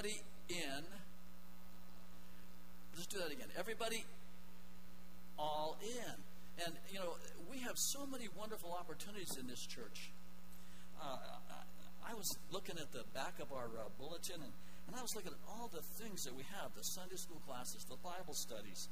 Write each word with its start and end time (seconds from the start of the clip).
Everybody 0.00 0.24
in. 0.48 0.84
Let's 2.96 3.06
do 3.12 3.18
that 3.18 3.32
again. 3.32 3.52
Everybody 3.58 4.06
all 5.36 5.76
in. 5.84 6.16
And, 6.64 6.72
you 6.88 6.98
know, 6.98 7.20
we 7.50 7.58
have 7.58 7.76
so 7.76 8.06
many 8.06 8.24
wonderful 8.32 8.72
opportunities 8.72 9.36
in 9.38 9.46
this 9.46 9.60
church. 9.60 10.08
Uh, 10.96 11.20
I, 12.00 12.14
was 12.14 12.32
looking 12.50 12.80
at 12.80 12.90
the 12.96 13.04
back 13.12 13.36
of 13.44 13.52
our 13.52 13.68
uh, 13.76 13.92
bulletin, 14.00 14.40
and, 14.40 14.52
and 14.88 14.96
I 14.96 15.02
was 15.04 15.12
looking 15.14 15.32
at 15.36 15.42
all 15.52 15.68
the 15.68 15.84
things 16.00 16.24
that 16.24 16.32
we 16.32 16.48
have 16.48 16.72
the 16.72 16.84
Sunday 16.96 17.16
school 17.16 17.42
classes, 17.44 17.84
the 17.84 18.00
Bible 18.00 18.32
studies. 18.32 18.88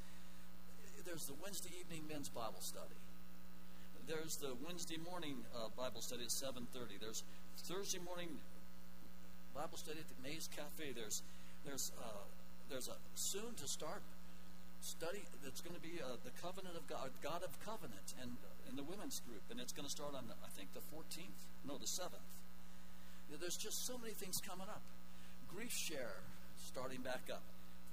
There's 1.07 1.25
the 1.25 1.41
Wednesday 1.41 1.73
evening 1.81 2.05
men's 2.05 2.29
Bible 2.29 2.61
study. 2.61 3.01
There's 4.05 4.37
the 4.45 4.53
Wednesday 4.61 5.01
morning 5.09 5.41
uh, 5.57 5.73
Bible 5.73 6.05
study 6.05 6.29
at 6.29 6.37
7:30. 6.37 7.01
There's 7.01 7.25
Thursday 7.65 8.01
morning 8.05 8.37
Bible 9.59 9.75
study 9.75 9.99
at 9.99 10.07
the 10.07 10.23
Maze 10.23 10.47
Cafe. 10.55 10.95
There's 10.95 11.19
there's 11.67 11.91
uh, 11.99 12.23
there's 12.71 12.87
a 12.87 12.95
soon 13.19 13.59
to 13.59 13.67
start 13.67 14.07
study 14.79 15.27
that's 15.43 15.59
going 15.59 15.75
to 15.75 15.83
be 15.83 15.99
uh, 15.99 16.15
the 16.23 16.31
covenant 16.39 16.79
of 16.79 16.87
God, 16.87 17.11
God 17.27 17.43
of 17.43 17.51
covenant, 17.67 18.15
and 18.23 18.39
in 18.71 18.79
the 18.79 18.87
women's 18.87 19.19
group, 19.27 19.43
and 19.51 19.59
it's 19.59 19.75
going 19.75 19.83
to 19.83 19.91
start 19.91 20.15
on 20.15 20.31
I 20.31 20.51
think 20.55 20.71
the 20.79 20.85
14th, 20.95 21.43
no, 21.67 21.75
the 21.75 21.91
7th. 21.91 22.23
There's 23.43 23.59
just 23.59 23.83
so 23.83 23.99
many 23.99 24.15
things 24.15 24.39
coming 24.47 24.71
up. 24.71 24.81
Grief 25.51 25.75
share 25.75 26.23
starting 26.71 27.03
back 27.03 27.27
up. 27.27 27.43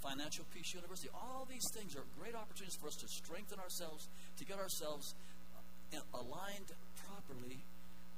Financial 0.06 0.46
Peace 0.54 0.70
University. 0.78 1.10
All 1.18 1.50
these 1.50 1.66
things 1.74 1.98
are 1.98 2.06
great 2.22 2.38
opportunities 2.38 2.78
for 2.78 2.94
us 2.94 2.96
to 3.02 3.10
strengthen 3.10 3.58
ourselves, 3.58 4.06
to 4.38 4.46
get 4.46 4.62
ourselves 4.62 5.18
uh, 5.58 5.98
aligned 6.14 6.70
properly 7.10 7.58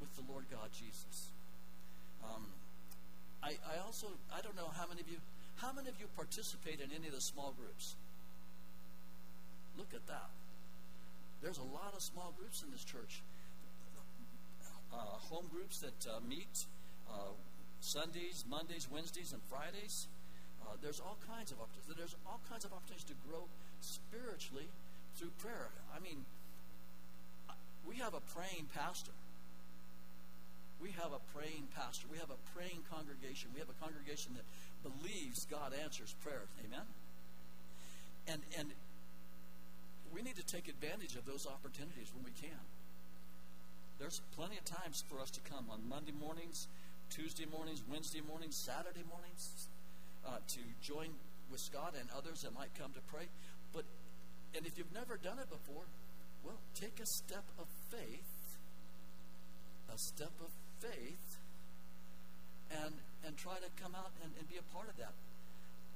with 0.04 0.12
the 0.20 0.24
Lord 0.28 0.44
God 0.52 0.68
Jesus. 0.76 1.32
Um, 2.28 2.57
I, 3.44 3.58
I 3.66 3.86
also 3.86 4.08
I 4.34 4.42
don't 4.42 4.56
know 4.56 4.70
how 4.76 4.88
many 4.88 5.02
of 5.02 5.10
you 5.10 5.18
how 5.58 5.72
many 5.74 5.90
of 5.90 6.00
you 6.00 6.08
participate 6.16 6.82
in 6.82 6.90
any 6.94 7.08
of 7.08 7.14
the 7.14 7.22
small 7.22 7.54
groups? 7.58 7.96
Look 9.78 9.94
at 9.94 10.06
that. 10.08 10.30
There's 11.42 11.58
a 11.58 11.70
lot 11.70 11.94
of 11.96 12.02
small 12.02 12.34
groups 12.38 12.64
in 12.64 12.72
this 12.72 12.84
church. 12.84 13.22
Uh, 14.94 14.98
home 15.30 15.46
groups 15.52 15.80
that 15.80 16.08
uh, 16.10 16.20
meet 16.28 16.66
uh, 17.10 17.34
Sundays, 17.82 18.44
Mondays, 18.50 18.88
Wednesdays, 18.92 19.34
and 19.34 19.42
Fridays. 19.50 20.08
Uh, 20.64 20.74
there's 20.82 21.00
all 21.00 21.18
kinds 21.28 21.52
of 21.52 21.60
opportunities. 21.60 21.98
There's 21.98 22.16
all 22.26 22.40
kinds 22.50 22.66
of 22.66 22.74
opportunities 22.74 23.06
to 23.06 23.18
grow 23.30 23.46
spiritually 23.82 24.66
through 25.16 25.30
prayer. 25.38 25.70
I 25.96 26.00
mean, 26.00 26.26
we 27.88 27.98
have 27.98 28.14
a 28.14 28.22
praying 28.34 28.68
pastor. 28.74 29.12
We 30.82 30.92
have 30.92 31.12
a 31.12 31.22
praying 31.34 31.68
pastor. 31.76 32.08
We 32.12 32.18
have 32.18 32.30
a 32.30 32.40
praying 32.54 32.86
congregation. 32.92 33.50
We 33.54 33.60
have 33.60 33.70
a 33.70 33.80
congregation 33.82 34.38
that 34.38 34.46
believes 34.86 35.46
God 35.50 35.74
answers 35.74 36.14
prayers. 36.22 36.50
Amen? 36.66 36.86
And, 38.28 38.42
and 38.58 38.70
we 40.14 40.22
need 40.22 40.36
to 40.36 40.46
take 40.46 40.68
advantage 40.68 41.16
of 41.16 41.26
those 41.26 41.48
opportunities 41.48 42.12
when 42.14 42.24
we 42.24 42.32
can. 42.32 42.62
There's 44.00 44.22
plenty 44.36 44.58
of 44.58 44.66
times 44.66 45.04
for 45.10 45.20
us 45.20 45.32
to 45.32 45.42
come 45.42 45.66
on 45.72 45.90
Monday 45.90 46.14
mornings, 46.14 46.68
Tuesday 47.10 47.46
mornings, 47.50 47.82
Wednesday 47.90 48.22
mornings, 48.22 48.56
Saturday 48.56 49.04
mornings 49.10 49.68
uh, 50.26 50.38
to 50.48 50.60
join 50.82 51.10
with 51.50 51.60
Scott 51.60 51.96
and 52.00 52.08
others 52.16 52.42
that 52.42 52.54
might 52.54 52.70
come 52.78 52.94
to 52.94 53.02
pray. 53.10 53.26
But 53.74 53.86
and 54.56 54.66
if 54.66 54.78
you've 54.78 54.94
never 54.94 55.18
done 55.18 55.40
it 55.40 55.50
before, 55.50 55.84
well, 56.44 56.60
take 56.76 57.00
a 57.00 57.06
step 57.06 57.44
of 57.60 57.68
faith, 57.90 58.58
a 59.94 59.98
step 59.98 60.32
of 60.42 60.50
faith, 60.80 61.38
and 62.72 62.94
and 63.26 63.38
try 63.38 63.56
to 63.60 63.70
come 63.82 63.96
out 63.96 64.12
and, 64.24 64.32
and 64.40 64.48
be 64.50 64.58
a 64.58 64.68
part 64.74 64.90
of 64.90 64.98
that. 64.98 65.14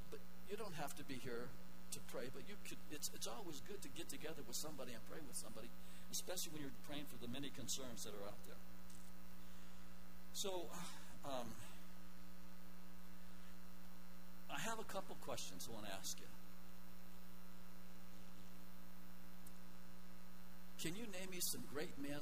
But 0.09 0.19
you 0.49 0.57
don't 0.57 0.75
have 0.75 0.95
to 0.97 1.03
be 1.03 1.15
here 1.15 1.47
to 1.91 1.99
pray, 2.11 2.27
but 2.33 2.43
you 2.47 2.55
could. 2.67 2.77
It's 2.91 3.11
it's 3.13 3.27
always 3.27 3.61
good 3.67 3.81
to 3.81 3.89
get 3.89 4.09
together 4.09 4.43
with 4.47 4.55
somebody 4.55 4.93
and 4.93 5.01
pray 5.09 5.19
with 5.27 5.37
somebody, 5.37 5.67
especially 6.11 6.53
when 6.53 6.61
you're 6.63 6.79
praying 6.87 7.05
for 7.07 7.19
the 7.19 7.31
many 7.31 7.49
concerns 7.49 8.03
that 8.03 8.13
are 8.15 8.25
out 8.27 8.39
there. 8.47 8.59
So, 10.33 10.65
um, 11.25 11.47
I 14.49 14.59
have 14.59 14.79
a 14.79 14.87
couple 14.87 15.15
questions 15.21 15.67
I 15.69 15.73
want 15.73 15.85
to 15.87 15.93
ask 15.93 16.17
you. 16.19 16.25
Can 20.81 20.95
you 20.95 21.03
name 21.11 21.29
me 21.29 21.39
some 21.41 21.61
great 21.71 21.93
men 22.01 22.21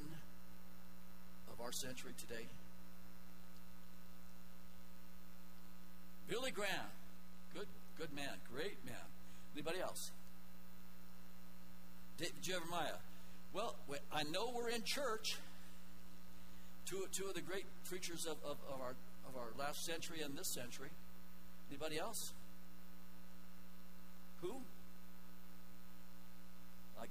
of 1.60 1.66
our 1.66 1.72
century 1.72 2.12
today? 2.18 2.46
Billy 6.28 6.50
Graham, 6.50 6.88
good, 7.54 7.66
good 7.98 8.12
man, 8.14 8.38
great 8.52 8.84
man. 8.84 8.94
Anybody 9.54 9.80
else? 9.80 10.12
David 12.18 12.42
Jeremiah. 12.42 13.00
Well, 13.52 13.74
I 14.12 14.22
know 14.24 14.52
we're 14.54 14.70
in 14.70 14.82
church. 14.84 15.36
Two, 16.86 17.06
two 17.12 17.26
of 17.26 17.34
the 17.34 17.40
great 17.40 17.64
preachers 17.88 18.26
of, 18.26 18.36
of, 18.44 18.58
of, 18.72 18.80
our, 18.80 18.94
of 19.28 19.36
our 19.36 19.48
last 19.58 19.84
century 19.84 20.20
and 20.22 20.36
this 20.36 20.54
century. 20.54 20.90
Anybody 21.68 21.98
else? 21.98 22.32
Who? 24.42 24.56
I 27.00 27.06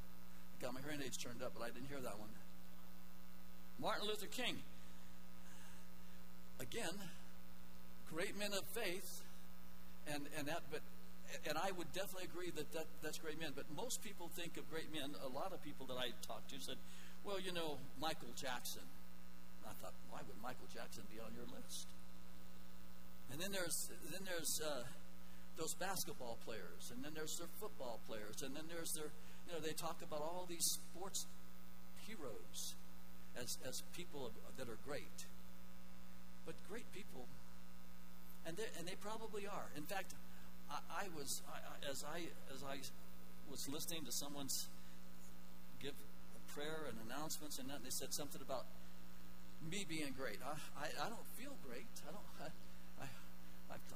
got 0.62 0.74
my 0.74 0.82
hearing 0.82 1.02
aids 1.06 1.18
turned 1.18 1.44
up, 1.44 1.54
but 1.58 1.64
I 1.64 1.68
didn't 1.68 1.90
hear 1.90 2.00
that 2.00 2.18
one. 2.18 2.30
Martin 3.80 4.08
Luther 4.08 4.28
King. 4.28 4.58
Again, 6.60 6.94
great 8.12 8.38
men 8.38 8.52
of 8.52 8.64
faith, 8.76 9.24
and, 10.08 10.28
and 10.38 10.48
that, 10.48 10.64
but 10.70 10.82
and 11.46 11.58
I 11.58 11.72
would 11.78 11.94
definitely 11.94 12.26
agree 12.26 12.50
that, 12.52 12.74
that 12.74 12.86
that's 13.02 13.20
great 13.20 13.40
men. 13.40 13.54
But 13.56 13.66
most 13.76 14.02
people 14.04 14.30
think 14.36 14.58
of 14.58 14.70
great 14.70 14.92
men. 14.92 15.14
A 15.24 15.30
lot 15.30 15.54
of 15.54 15.64
people 15.64 15.86
that 15.88 15.98
I 15.98 16.12
talked 16.26 16.50
to 16.50 16.60
said, 16.60 16.76
"Well, 17.24 17.40
you 17.40 17.54
know, 17.54 17.78
Michael 18.02 18.34
Jackson." 18.36 18.84
I 19.70 19.74
thought, 19.86 19.94
why 20.10 20.18
would 20.26 20.42
Michael 20.42 20.66
Jackson 20.74 21.04
be 21.14 21.22
on 21.22 21.30
your 21.38 21.46
list? 21.46 21.86
And 23.32 23.40
then 23.40 23.52
there's 23.52 23.78
then 24.10 24.26
there's 24.26 24.60
uh, 24.66 24.84
those 25.56 25.74
basketball 25.78 26.38
players, 26.44 26.90
and 26.92 27.06
then 27.06 27.14
there's 27.14 27.38
their 27.38 27.52
football 27.62 28.02
players, 28.10 28.42
and 28.42 28.56
then 28.56 28.66
there's 28.68 28.92
their 28.98 29.14
you 29.48 29.54
know 29.54 29.60
they 29.62 29.74
talk 29.74 30.02
about 30.02 30.26
all 30.26 30.48
these 30.50 30.66
sports 30.66 31.26
heroes 32.08 32.74
as 33.42 33.58
as 33.68 33.84
people 33.96 34.32
that 34.58 34.68
are 34.68 34.78
great, 34.86 35.26
but 36.46 36.56
great 36.70 36.92
people, 36.94 37.26
and 38.46 38.58
they 38.58 38.68
and 38.78 38.88
they 38.88 38.96
probably 39.02 39.48
are. 39.48 39.70
In 39.78 39.84
fact, 39.84 40.14
I, 40.70 40.80
I 40.92 41.06
was 41.18 41.42
I, 41.48 41.90
as 41.90 42.04
I 42.04 42.28
as 42.54 42.64
I 42.64 42.78
was 43.50 43.68
listening 43.70 44.06
to 44.06 44.12
someone's 44.12 44.68
give 45.82 45.94
a 45.94 46.54
prayer 46.54 46.86
and 46.90 46.98
announcements, 47.10 47.60
and 47.60 47.70
that 47.70 47.84
they 47.84 47.90
said 47.90 48.14
something 48.14 48.42
about 48.42 48.66
me 49.72 49.86
being 49.88 50.14
great. 50.18 50.40
I, 50.44 50.56
I, 50.84 51.06
I 51.06 51.10
don't 51.10 51.28
feel 51.38 51.56
great. 51.68 51.88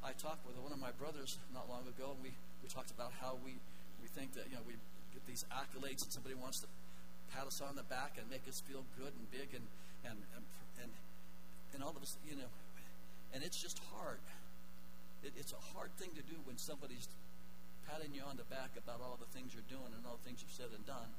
I 0.04 0.12
talked 0.20 0.46
with 0.46 0.60
one 0.60 0.76
of 0.76 0.84
my 0.84 0.92
brothers 1.00 1.40
not 1.56 1.72
long 1.72 1.88
ago, 1.88 2.12
and 2.12 2.20
we, 2.20 2.36
we 2.62 2.68
talked 2.68 2.92
about 2.92 3.16
how 3.24 3.40
we, 3.40 3.56
we 4.04 4.08
think 4.12 4.36
that, 4.36 4.52
you 4.52 4.60
know, 4.60 4.66
we 4.68 4.76
get 5.16 5.24
these 5.26 5.48
accolades 5.48 6.04
and 6.04 6.12
somebody 6.12 6.36
wants 6.36 6.60
to 6.60 6.68
pat 7.34 7.50
us 7.50 7.62
on 7.62 7.76
the 7.76 7.84
back 7.90 8.16
and 8.22 8.30
make 8.30 8.46
us 8.48 8.62
feel 8.62 8.86
good 8.98 9.10
and 9.10 9.26
big 9.34 9.50
and, 9.58 9.66
and, 10.06 10.22
and, 10.38 10.46
and, 10.82 10.92
and 11.74 11.84
all 11.84 11.92
of 11.98 12.02
us, 12.02 12.18
you 12.24 12.38
know, 12.38 12.50
and 13.34 13.44
it's 13.44 13.58
just 13.58 13.82
hard. 13.98 14.22
It, 15.26 15.34
it's 15.36 15.52
a 15.52 15.64
hard 15.74 15.90
thing 15.98 16.14
to 16.14 16.24
do 16.24 16.38
when 16.46 16.58
somebody's 16.58 17.10
patting 17.90 18.14
you 18.14 18.22
on 18.24 18.38
the 18.38 18.48
back 18.48 18.78
about 18.78 19.02
all 19.02 19.18
the 19.20 19.30
things 19.34 19.52
you're 19.52 19.68
doing 19.68 19.92
and 19.92 20.06
all 20.06 20.22
the 20.22 20.26
things 20.30 20.46
you've 20.46 20.54
said 20.54 20.70
and 20.72 20.86
done 20.86 21.10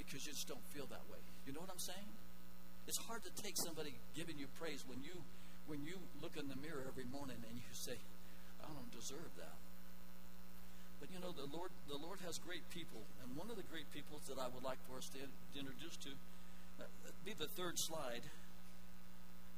because 0.00 0.26
you 0.26 0.32
just 0.32 0.48
don't 0.48 0.64
feel 0.72 0.88
that 0.88 1.04
way. 1.12 1.20
You 1.46 1.52
know 1.52 1.60
what 1.60 1.70
I'm 1.70 1.78
saying? 1.82 2.10
It's 2.88 2.98
hard 2.98 3.22
to 3.22 3.32
take 3.38 3.54
somebody 3.54 3.94
giving 4.16 4.38
you 4.38 4.50
praise 4.58 4.82
when 4.88 5.04
you 5.04 5.14
when 5.70 5.86
you 5.86 5.94
look 6.18 6.34
in 6.34 6.50
the 6.50 6.58
mirror 6.58 6.82
every 6.90 7.06
morning 7.06 7.38
and 7.46 7.54
you 7.54 7.70
say, 7.70 7.94
I 8.58 8.66
don't 8.66 8.90
deserve 8.90 9.30
that. 9.38 9.61
But 11.02 11.10
you 11.10 11.18
know, 11.18 11.34
the 11.34 11.50
Lord, 11.50 11.72
the 11.88 11.98
Lord 11.98 12.20
has 12.24 12.38
great 12.38 12.62
people, 12.70 13.02
and 13.24 13.36
one 13.36 13.50
of 13.50 13.56
the 13.56 13.64
great 13.64 13.90
people 13.92 14.20
that 14.28 14.38
I 14.38 14.46
would 14.46 14.62
like 14.62 14.78
for 14.86 14.98
us 14.98 15.10
to, 15.10 15.18
to 15.18 15.58
introduce 15.58 15.96
to, 16.06 16.10
uh, 16.78 16.84
be 17.24 17.34
the 17.34 17.48
third 17.48 17.76
slide. 17.76 18.22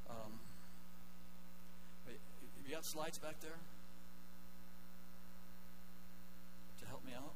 Um, 0.08 0.40
you 2.66 2.74
got 2.74 2.86
slides 2.86 3.18
back 3.18 3.40
there 3.42 3.60
to 6.80 6.86
help 6.86 7.04
me 7.04 7.12
out? 7.12 7.34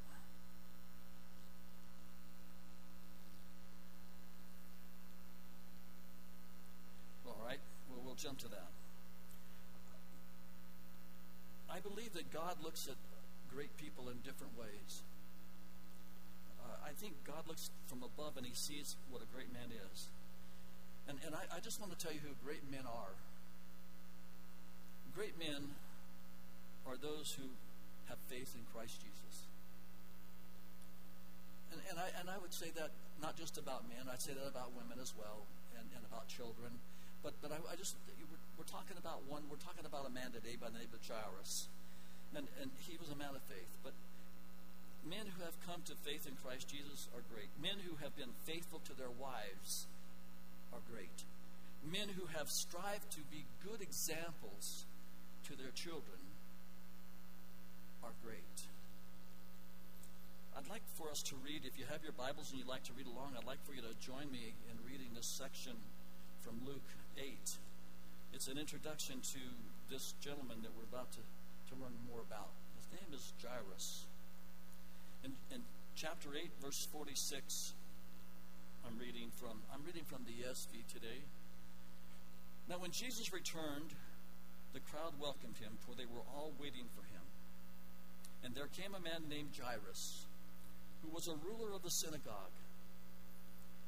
All 7.27 7.37
right, 7.45 7.61
well, 7.91 8.01
we'll 8.07 8.15
jump 8.15 8.39
to 8.39 8.49
that. 8.49 8.73
I 11.71 11.81
believe 11.81 12.15
that 12.15 12.33
God 12.33 12.57
looks 12.65 12.89
at 12.89 12.97
great 13.55 13.77
people 13.77 14.09
in 14.09 14.19
different 14.25 14.57
ways. 14.59 15.03
Uh, 16.61 16.77
I 16.85 16.93
think 16.93 17.15
God 17.25 17.47
looks 17.47 17.71
from 17.87 18.03
above 18.03 18.37
and 18.37 18.47
he 18.47 18.55
sees 18.55 18.97
what 19.11 19.23
a 19.23 19.29
great 19.35 19.53
man 19.53 19.73
is. 19.73 20.09
And, 21.09 21.19
and 21.25 21.35
I, 21.35 21.57
I 21.57 21.61
just 21.61 21.81
want 21.81 21.97
to 21.97 21.99
tell 21.99 22.13
you 22.13 22.21
who 22.21 22.37
great 22.45 22.69
men 22.71 22.85
are. 22.85 23.17
Great 25.17 25.39
men 25.39 25.75
are 26.87 26.97
those 26.97 27.37
who 27.41 27.49
have 28.09 28.19
faith 28.29 28.55
in 28.55 28.63
Christ 28.73 29.01
Jesus. 29.01 29.49
And, 31.73 31.81
and, 31.91 31.99
I, 31.99 32.09
and 32.21 32.29
I 32.29 32.39
would 32.39 32.53
say 32.53 32.71
that 32.77 32.93
not 33.21 33.37
just 33.37 33.59
about 33.59 33.89
men, 33.89 34.09
I'd 34.09 34.23
say 34.23 34.33
that 34.33 34.49
about 34.49 34.73
women 34.77 34.97
as 35.01 35.13
well, 35.17 35.45
and, 35.77 35.89
and 35.97 36.05
about 36.07 36.29
children. 36.29 36.77
But, 37.23 37.35
but 37.43 37.53
I, 37.53 37.59
I 37.73 37.77
just, 37.77 37.97
we're, 38.07 38.41
we're 38.57 38.71
talking 38.71 38.97
about 38.97 39.25
one, 39.29 39.43
we're 39.51 39.61
talking 39.61 39.85
about 39.85 40.07
a 40.07 40.13
man 40.13 40.33
today 40.33 40.57
by 40.61 40.69
the 40.69 40.79
name 40.79 40.93
of 40.93 41.03
Jairus. 41.03 41.69
And, 42.37 42.47
and 42.61 42.71
he 42.87 42.97
was 42.99 43.09
a 43.11 43.17
man 43.17 43.35
of 43.35 43.43
faith. 43.49 43.73
But 43.83 43.93
men 45.09 45.27
who 45.33 45.45
have 45.45 45.57
come 45.67 45.83
to 45.87 45.95
faith 46.05 46.27
in 46.29 46.37
Christ 46.45 46.69
Jesus 46.69 47.09
are 47.17 47.25
great. 47.33 47.49
Men 47.61 47.81
who 47.85 47.97
have 48.05 48.17
been 48.17 48.33
faithful 48.45 48.81
to 48.85 48.95
their 48.95 49.11
wives 49.11 49.87
are 50.73 50.85
great. 50.93 51.25
Men 51.85 52.09
who 52.13 52.27
have 52.37 52.51
strived 52.51 53.11
to 53.13 53.23
be 53.31 53.47
good 53.65 53.81
examples 53.81 54.85
to 55.49 55.57
their 55.57 55.73
children 55.73 56.21
are 58.03 58.13
great. 58.23 58.59
I'd 60.57 60.69
like 60.69 60.83
for 60.99 61.09
us 61.09 61.23
to 61.31 61.37
read, 61.37 61.63
if 61.65 61.79
you 61.79 61.85
have 61.87 62.03
your 62.03 62.13
Bibles 62.13 62.51
and 62.51 62.59
you'd 62.59 62.69
like 62.69 62.83
to 62.85 62.93
read 62.93 63.07
along, 63.07 63.39
I'd 63.39 63.47
like 63.47 63.65
for 63.65 63.75
you 63.75 63.83
to 63.83 63.95
join 64.03 64.27
me 64.33 64.55
in 64.67 64.77
reading 64.85 65.15
this 65.15 65.27
section 65.27 65.73
from 66.43 66.59
Luke 66.67 66.91
8. 67.17 67.25
It's 68.35 68.49
an 68.49 68.59
introduction 68.59 69.21
to 69.21 69.43
this 69.89 70.15
gentleman 70.21 70.59
that 70.63 70.75
we're 70.77 70.91
about 70.91 71.13
to 71.13 71.23
to 71.69 71.75
learn 71.77 71.95
more 72.09 72.21
about. 72.21 72.51
His 72.77 72.89
name 73.01 73.13
is 73.13 73.33
Jairus. 73.43 74.07
In, 75.25 75.33
in 75.53 75.61
chapter 75.95 76.31
8, 76.35 76.51
verse 76.63 76.89
46, 76.93 77.75
I'm 78.87 78.97
reading 78.99 79.29
from 79.37 79.61
I'm 79.73 79.85
reading 79.85 80.05
from 80.05 80.25
the 80.25 80.33
ESV 80.33 80.87
today. 80.89 81.21
Now 82.69 82.79
when 82.79 82.91
Jesus 82.91 83.33
returned, 83.33 83.93
the 84.73 84.81
crowd 84.81 85.13
welcomed 85.21 85.57
him, 85.59 85.77
for 85.85 85.95
they 85.95 86.07
were 86.07 86.25
all 86.33 86.53
waiting 86.61 86.87
for 86.95 87.03
him. 87.03 87.25
And 88.45 88.55
there 88.55 88.69
came 88.69 88.95
a 88.95 89.01
man 89.01 89.29
named 89.29 89.51
Jairus, 89.59 90.27
who 91.03 91.11
was 91.11 91.29
a 91.29 91.37
ruler 91.45 91.75
of 91.75 91.83
the 91.83 91.91
synagogue. 91.91 92.57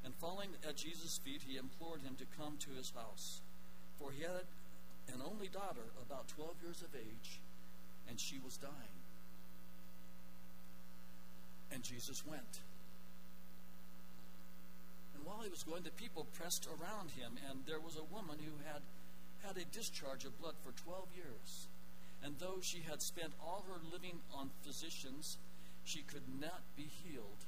And 0.04 0.14
falling 0.16 0.50
at 0.66 0.76
Jesus' 0.76 1.20
feet, 1.22 1.42
he 1.46 1.56
implored 1.56 2.00
him 2.02 2.16
to 2.16 2.24
come 2.36 2.56
to 2.58 2.70
his 2.76 2.90
house, 2.90 3.40
for 3.98 4.10
he 4.10 4.22
had 4.22 4.48
an 5.12 5.20
only 5.24 5.48
daughter, 5.48 5.92
about 6.00 6.28
12 6.28 6.56
years 6.62 6.82
of 6.82 6.94
age, 6.94 7.40
and 8.08 8.18
she 8.20 8.38
was 8.38 8.56
dying. 8.56 8.98
And 11.72 11.82
Jesus 11.82 12.26
went. 12.26 12.60
And 15.14 15.24
while 15.24 15.42
he 15.42 15.50
was 15.50 15.62
going, 15.62 15.82
the 15.82 15.90
people 15.90 16.26
pressed 16.34 16.66
around 16.66 17.10
him, 17.10 17.38
and 17.48 17.60
there 17.66 17.80
was 17.80 17.96
a 17.96 18.14
woman 18.14 18.38
who 18.38 18.52
had 18.66 18.82
had 19.44 19.56
a 19.56 19.64
discharge 19.72 20.24
of 20.24 20.38
blood 20.40 20.54
for 20.62 20.72
12 20.72 21.08
years. 21.16 21.68
And 22.22 22.34
though 22.38 22.58
she 22.60 22.82
had 22.88 23.00
spent 23.00 23.32
all 23.40 23.64
her 23.68 23.80
living 23.92 24.20
on 24.34 24.50
physicians, 24.62 25.38
she 25.84 26.02
could 26.02 26.28
not 26.40 26.60
be 26.76 26.88
healed 27.04 27.44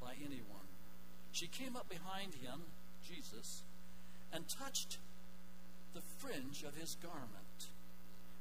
by 0.00 0.14
anyone. 0.18 0.66
She 1.32 1.46
came 1.46 1.76
up 1.76 1.88
behind 1.88 2.34
him, 2.34 2.60
Jesus, 3.06 3.62
and 4.32 4.48
touched 4.48 4.98
the 5.94 6.02
fringe 6.18 6.64
of 6.64 6.76
his 6.76 6.96
garment 7.02 7.39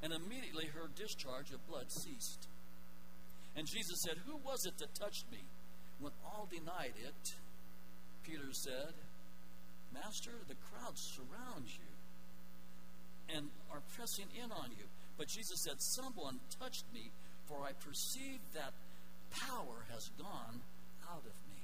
and 0.01 0.13
immediately 0.13 0.67
her 0.67 0.89
discharge 0.95 1.51
of 1.51 1.65
blood 1.67 1.91
ceased. 1.91 2.47
And 3.55 3.67
Jesus 3.67 4.01
said, 4.05 4.17
Who 4.25 4.37
was 4.37 4.65
it 4.65 4.77
that 4.79 4.95
touched 4.95 5.25
me? 5.31 5.43
When 5.99 6.13
all 6.23 6.47
denied 6.49 6.93
it, 6.95 7.35
Peter 8.23 8.53
said, 8.53 8.93
Master, 9.93 10.31
the 10.47 10.55
crowds 10.69 11.01
surround 11.15 11.65
you 11.67 11.89
and 13.35 13.49
are 13.71 13.81
pressing 13.95 14.27
in 14.41 14.51
on 14.51 14.71
you. 14.71 14.85
But 15.17 15.27
Jesus 15.27 15.63
said, 15.63 15.75
Someone 15.79 16.39
touched 16.59 16.85
me, 16.93 17.11
for 17.47 17.63
I 17.63 17.73
perceive 17.73 18.39
that 18.53 18.73
power 19.47 19.85
has 19.91 20.09
gone 20.17 20.61
out 21.11 21.25
of 21.25 21.35
me. 21.49 21.61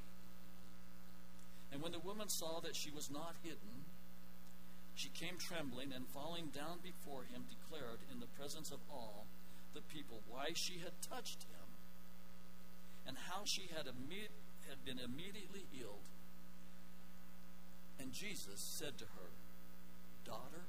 And 1.72 1.82
when 1.82 1.92
the 1.92 2.00
woman 2.00 2.30
saw 2.30 2.60
that 2.62 2.76
she 2.76 2.92
was 2.92 3.10
not 3.12 3.36
hidden, 3.44 3.75
she 4.96 5.10
came 5.10 5.38
trembling 5.38 5.92
and 5.94 6.08
falling 6.08 6.48
down 6.56 6.80
before 6.82 7.24
him, 7.24 7.44
declared 7.52 8.00
in 8.12 8.20
the 8.20 8.32
presence 8.40 8.72
of 8.72 8.80
all 8.90 9.28
the 9.74 9.82
people 9.82 10.22
why 10.30 10.52
she 10.54 10.80
had 10.80 10.94
touched 11.02 11.44
him 11.44 11.68
and 13.06 13.18
how 13.30 13.44
she 13.44 13.70
had, 13.76 13.86
imme- 13.86 14.32
had 14.68 14.84
been 14.86 14.98
immediately 14.98 15.66
healed. 15.72 16.08
And 18.00 18.12
Jesus 18.12 18.60
said 18.60 18.98
to 18.98 19.06
her, 19.06 19.30
Daughter, 20.26 20.66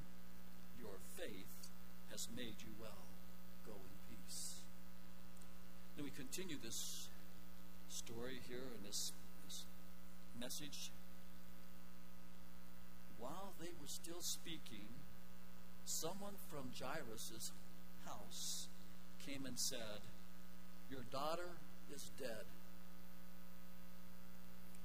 your 0.78 0.98
faith 1.16 1.70
has 2.10 2.28
made 2.36 2.56
you 2.60 2.74
well. 2.80 3.06
Go 3.64 3.72
in 3.72 4.16
peace. 4.16 4.56
Then 5.94 6.04
we 6.04 6.10
continue 6.10 6.56
this 6.62 7.08
story 7.88 8.40
here 8.48 8.74
in 8.76 8.82
this, 8.84 9.12
this 9.46 9.64
message 10.38 10.90
while 13.18 13.52
they 13.60 13.70
were 13.80 13.88
still 13.88 14.20
speaking, 14.20 14.88
someone 15.84 16.34
from 16.50 16.70
Jairus' 16.78 17.52
house 18.04 18.66
came 19.26 19.46
and 19.46 19.58
said, 19.58 20.00
Your 20.90 21.02
daughter 21.10 21.56
is 21.94 22.10
dead. 22.18 22.44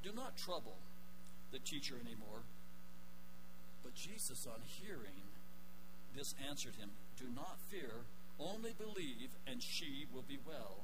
Do 0.03 0.11
not 0.15 0.37
trouble 0.37 0.77
the 1.51 1.59
teacher 1.59 1.95
anymore. 1.95 2.41
But 3.83 3.95
Jesus, 3.95 4.47
on 4.47 4.61
hearing 4.65 5.29
this, 6.15 6.35
answered 6.47 6.75
him, 6.75 6.89
Do 7.17 7.25
not 7.35 7.57
fear, 7.69 8.05
only 8.39 8.73
believe, 8.77 9.29
and 9.47 9.61
she 9.61 10.05
will 10.13 10.23
be 10.27 10.39
well. 10.45 10.77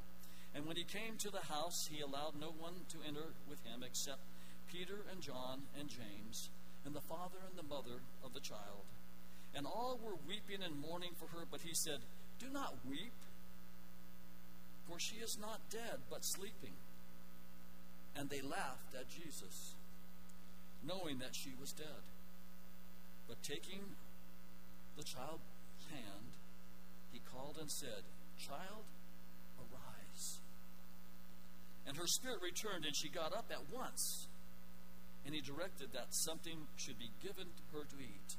And 0.56 0.66
when 0.66 0.76
he 0.76 0.84
came 0.84 1.18
to 1.20 1.30
the 1.30 1.54
house, 1.54 1.90
he 1.92 2.02
allowed 2.02 2.40
no 2.40 2.48
one 2.48 2.74
to 2.90 2.98
enter 3.08 3.34
with 3.50 3.64
him 3.66 3.84
except 3.84 4.20
Peter 4.72 5.06
and 5.12 5.22
John 5.22 5.62
and 5.80 5.90
James 5.90 6.50
and 6.88 6.96
the 6.96 7.02
father 7.02 7.38
and 7.50 7.60
the 7.60 7.68
mother 7.68 8.00
of 8.24 8.34
the 8.34 8.40
child. 8.40 8.88
And 9.54 9.68
all 9.68 10.00
were 10.02 10.16
weeping 10.26 10.64
and 10.64 10.80
mourning 10.80 11.12
for 11.20 11.28
her, 11.38 11.44
but 11.52 11.60
he 11.62 11.74
said, 11.74 12.00
Do 12.40 12.48
not 12.50 12.76
weep, 12.90 13.12
for 14.88 14.98
she 14.98 15.18
is 15.18 15.38
not 15.40 15.60
dead, 15.70 16.00
but 16.10 16.24
sleeping. 16.24 16.74
And 18.16 18.30
they 18.30 18.42
laughed 18.42 18.96
at 18.96 19.10
Jesus, 19.10 19.76
knowing 20.82 21.20
that 21.20 21.36
she 21.36 21.52
was 21.60 21.74
dead. 21.74 22.08
But 23.28 23.44
taking 23.44 23.84
the 24.96 25.04
child's 25.04 25.44
hand, 25.92 26.32
he 27.12 27.20
called 27.20 27.58
and 27.60 27.70
said, 27.70 28.08
Child, 28.40 28.88
arise. 29.60 30.40
And 31.86 31.98
her 31.98 32.08
spirit 32.08 32.40
returned, 32.42 32.86
and 32.86 32.96
she 32.96 33.10
got 33.10 33.34
up 33.34 33.52
at 33.52 33.70
once 33.74 34.27
and 35.28 35.36
he 35.36 35.42
directed 35.42 35.92
that 35.92 36.08
something 36.16 36.56
should 36.78 36.98
be 36.98 37.12
given 37.22 37.48
her 37.74 37.84
to 37.84 37.96
eat. 38.00 38.38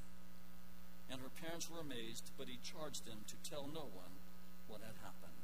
And 1.10 1.20
her 1.20 1.28
parents 1.28 1.68
were 1.70 1.80
amazed, 1.80 2.30
but 2.38 2.48
he 2.48 2.58
charged 2.64 3.04
them 3.04 3.18
to 3.26 3.50
tell 3.50 3.68
no 3.68 3.82
one 3.82 4.16
what 4.68 4.80
had 4.80 4.96
happened. 5.04 5.36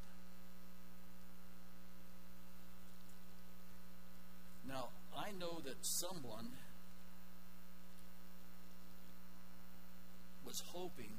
Now, 4.67 4.89
I 5.15 5.33
know 5.39 5.61
that 5.67 5.77
someone 5.83 6.49
was 10.47 10.63
hoping 10.69 11.13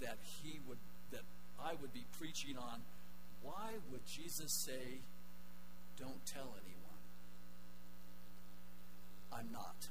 that 0.00 0.18
he 0.42 0.58
would 0.66 0.78
that 1.12 1.22
I 1.62 1.74
would 1.80 1.92
be 1.92 2.06
preaching 2.18 2.56
on 2.58 2.80
why 3.42 3.70
would 3.92 4.04
Jesus 4.04 4.52
say 4.52 4.98
don't 5.96 6.26
tell 6.26 6.56
anyone? 6.58 6.71
I'm 9.32 9.50
not. 9.52 9.88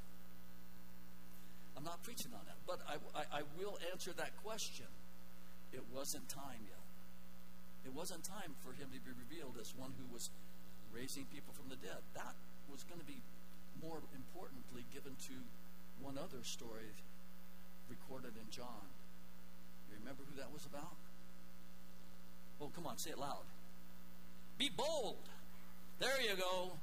I'm 1.75 1.83
not 1.83 2.03
preaching 2.03 2.31
on 2.33 2.45
that. 2.45 2.57
But 2.67 2.79
I, 2.87 2.95
I, 3.17 3.39
I 3.39 3.41
will 3.57 3.77
answer 3.91 4.13
that 4.13 4.37
question. 4.43 4.85
It 5.73 5.83
wasn't 5.93 6.29
time 6.29 6.61
yet. 6.67 6.85
It 7.85 7.93
wasn't 7.93 8.23
time 8.23 8.53
for 8.61 8.73
him 8.73 8.93
to 8.93 8.99
be 9.01 9.11
revealed 9.17 9.57
as 9.59 9.73
one 9.75 9.91
who 9.97 10.05
was 10.13 10.29
raising 10.93 11.25
people 11.25 11.53
from 11.53 11.69
the 11.69 11.75
dead. 11.75 11.97
That 12.13 12.35
was 12.69 12.83
going 12.83 12.99
to 12.99 13.07
be 13.07 13.17
more 13.81 13.97
importantly 14.13 14.85
given 14.93 15.15
to 15.27 15.35
one 16.01 16.17
other 16.17 16.43
story 16.43 16.93
recorded 17.89 18.37
in 18.37 18.47
John. 18.51 18.85
You 19.89 19.97
remember 19.99 20.21
who 20.29 20.37
that 20.37 20.53
was 20.53 20.65
about? 20.65 20.95
Oh, 22.61 22.69
come 22.75 22.85
on, 22.85 22.97
say 22.97 23.09
it 23.09 23.17
loud. 23.17 23.49
Be 24.57 24.69
bold. 24.69 25.25
There 25.99 26.21
you 26.21 26.35
go. 26.37 26.73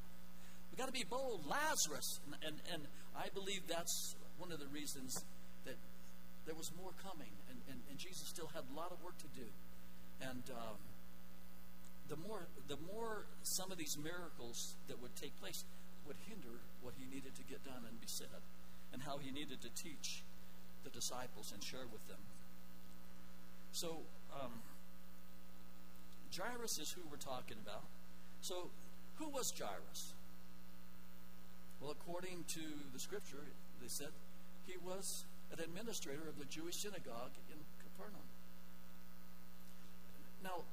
We 0.70 0.76
got 0.76 0.86
to 0.86 0.92
be 0.92 1.04
bold. 1.08 1.46
Lazarus. 1.46 2.20
And, 2.24 2.36
and, 2.44 2.56
and 2.72 2.82
I 3.16 3.28
believe 3.34 3.66
that's 3.66 4.16
one 4.38 4.52
of 4.52 4.60
the 4.60 4.68
reasons 4.68 5.24
that 5.64 5.76
there 6.46 6.54
was 6.54 6.72
more 6.80 6.92
coming, 7.04 7.32
and, 7.50 7.58
and, 7.68 7.80
and 7.90 7.98
Jesus 7.98 8.28
still 8.28 8.48
had 8.54 8.64
a 8.72 8.74
lot 8.76 8.92
of 8.92 9.02
work 9.02 9.18
to 9.18 9.28
do. 9.34 9.46
And 10.20 10.42
um, 10.50 10.80
the 12.08 12.16
more 12.16 12.48
the 12.66 12.78
more 12.92 13.26
some 13.42 13.70
of 13.70 13.78
these 13.78 13.96
miracles 14.02 14.74
that 14.88 15.00
would 15.00 15.14
take 15.14 15.38
place 15.40 15.64
would 16.06 16.16
hinder 16.26 16.58
what 16.80 16.94
he 16.96 17.04
needed 17.06 17.34
to 17.36 17.42
get 17.44 17.62
done 17.64 17.84
and 17.86 18.00
be 18.00 18.06
said, 18.08 18.40
and 18.92 19.02
how 19.02 19.18
he 19.18 19.30
needed 19.30 19.60
to 19.60 19.68
teach 19.76 20.22
the 20.84 20.90
disciples 20.90 21.52
and 21.52 21.62
share 21.62 21.86
with 21.92 22.06
them. 22.08 22.18
So, 23.72 24.00
um, 24.32 24.52
Jairus 26.34 26.78
is 26.78 26.90
who 26.90 27.02
we're 27.10 27.20
talking 27.20 27.58
about. 27.62 27.84
So, 28.40 28.70
who 29.16 29.28
was 29.28 29.52
Jairus? 29.52 30.14
To 32.48 32.60
the 32.94 32.98
scripture, 32.98 33.44
they 33.80 33.88
said 33.88 34.08
he 34.66 34.76
was 34.82 35.24
an 35.52 35.60
administrator 35.60 36.26
of 36.26 36.38
the 36.38 36.46
Jewish 36.46 36.76
synagogue 36.76 37.36
in 37.52 37.58
Capernaum. 37.84 38.24
Now, 40.42 40.64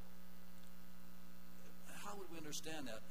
how 2.03 2.15
would 2.17 2.31
we 2.31 2.37
understand 2.37 2.87
that? 2.87 3.01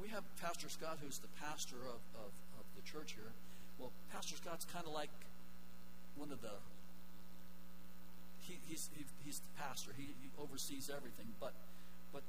We 0.00 0.08
have 0.08 0.22
Pastor 0.40 0.68
Scott, 0.68 0.98
who's 1.02 1.18
the 1.18 1.32
pastor 1.40 1.76
of, 1.76 2.00
of, 2.20 2.30
of 2.60 2.66
the 2.76 2.82
church 2.82 3.12
here. 3.12 3.32
Well, 3.78 3.90
Pastor 4.12 4.36
Scott's 4.36 4.66
kind 4.66 4.86
of 4.86 4.92
like 4.92 5.10
one 6.16 6.30
of 6.30 6.42
the. 6.42 6.60
He, 8.42 8.58
he's, 8.68 8.90
he, 8.94 9.04
he's 9.24 9.40
the 9.40 9.62
pastor. 9.62 9.92
He, 9.96 10.04
he 10.20 10.28
oversees 10.38 10.90
everything. 10.94 11.26
But, 11.40 11.54
but 12.12 12.22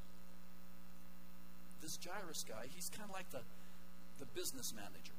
this 1.82 2.00
Jairus 2.02 2.46
guy, 2.48 2.68
he's 2.74 2.90
kind 2.90 3.10
of 3.10 3.14
like 3.14 3.30
the, 3.32 3.42
the 4.20 4.26
business 4.28 4.74
manager. 4.74 5.17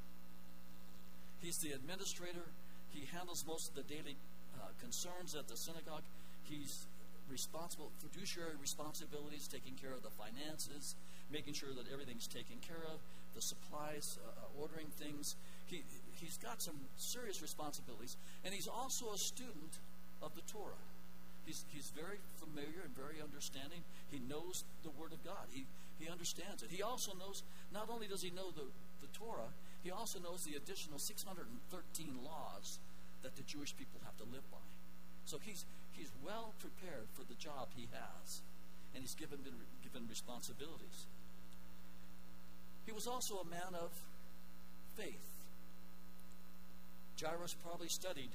He's 1.40 1.58
the 1.58 1.72
administrator. 1.72 2.46
He 2.90 3.06
handles 3.12 3.44
most 3.46 3.70
of 3.70 3.74
the 3.74 3.82
daily 3.82 4.16
uh, 4.58 4.66
concerns 4.80 5.34
at 5.34 5.48
the 5.48 5.56
synagogue. 5.56 6.02
He's 6.44 6.86
responsible, 7.30 7.90
fiduciary 7.98 8.56
responsibilities, 8.60 9.48
taking 9.48 9.74
care 9.74 9.92
of 9.92 10.02
the 10.02 10.10
finances, 10.10 10.96
making 11.30 11.54
sure 11.54 11.70
that 11.76 11.84
everything's 11.92 12.26
taken 12.26 12.56
care 12.66 12.82
of, 12.88 12.98
the 13.34 13.42
supplies, 13.42 14.18
uh, 14.24 14.28
uh, 14.28 14.62
ordering 14.62 14.88
things. 14.98 15.36
He, 15.66 15.82
he's 16.16 16.38
got 16.38 16.62
some 16.62 16.74
serious 16.96 17.42
responsibilities. 17.42 18.16
And 18.44 18.54
he's 18.54 18.66
also 18.66 19.12
a 19.12 19.18
student 19.18 19.78
of 20.22 20.34
the 20.34 20.42
Torah. 20.50 20.82
He's, 21.44 21.64
he's 21.68 21.92
very 21.94 22.18
familiar 22.40 22.82
and 22.84 22.96
very 22.96 23.22
understanding. 23.22 23.80
He 24.10 24.20
knows 24.28 24.64
the 24.82 24.90
Word 24.90 25.12
of 25.12 25.24
God. 25.24 25.48
He, 25.50 25.66
he 25.98 26.08
understands 26.08 26.62
it. 26.62 26.70
He 26.70 26.82
also 26.82 27.12
knows, 27.14 27.42
not 27.72 27.88
only 27.90 28.06
does 28.06 28.22
he 28.22 28.30
know 28.30 28.50
the, 28.50 28.64
the 29.00 29.08
Torah, 29.12 29.52
he 29.82 29.90
also 29.90 30.18
knows 30.18 30.44
the 30.44 30.56
additional 30.56 30.98
613 30.98 31.44
laws 32.24 32.78
that 33.22 33.36
the 33.36 33.42
Jewish 33.42 33.76
people 33.76 34.00
have 34.04 34.16
to 34.18 34.24
live 34.24 34.44
by. 34.50 34.64
So 35.24 35.38
he's, 35.40 35.64
he's 35.92 36.10
well 36.24 36.54
prepared 36.58 37.06
for 37.14 37.22
the 37.24 37.34
job 37.34 37.68
he 37.76 37.88
has, 37.92 38.40
and 38.94 39.02
he's 39.02 39.14
given, 39.14 39.38
been 39.44 39.60
given 39.82 40.08
responsibilities. 40.08 41.06
He 42.86 42.92
was 42.92 43.06
also 43.06 43.36
a 43.38 43.44
man 43.44 43.74
of 43.74 43.90
faith. 44.96 45.28
Jairus 47.20 47.54
probably 47.62 47.88
studied 47.88 48.30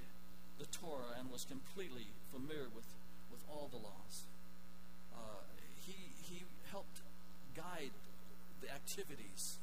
the 0.59 0.65
Torah 0.67 1.17
and 1.19 1.31
was 1.31 1.45
completely 1.45 2.05
familiar 2.31 2.69
with, 2.75 2.85
with 3.31 3.41
all 3.49 3.69
the 3.71 3.77
laws. 3.77 4.27
Uh, 5.13 5.41
he, 5.85 5.95
he 6.29 6.43
helped 6.69 7.01
guide 7.55 7.91
the 8.61 8.69
activities 8.71 9.57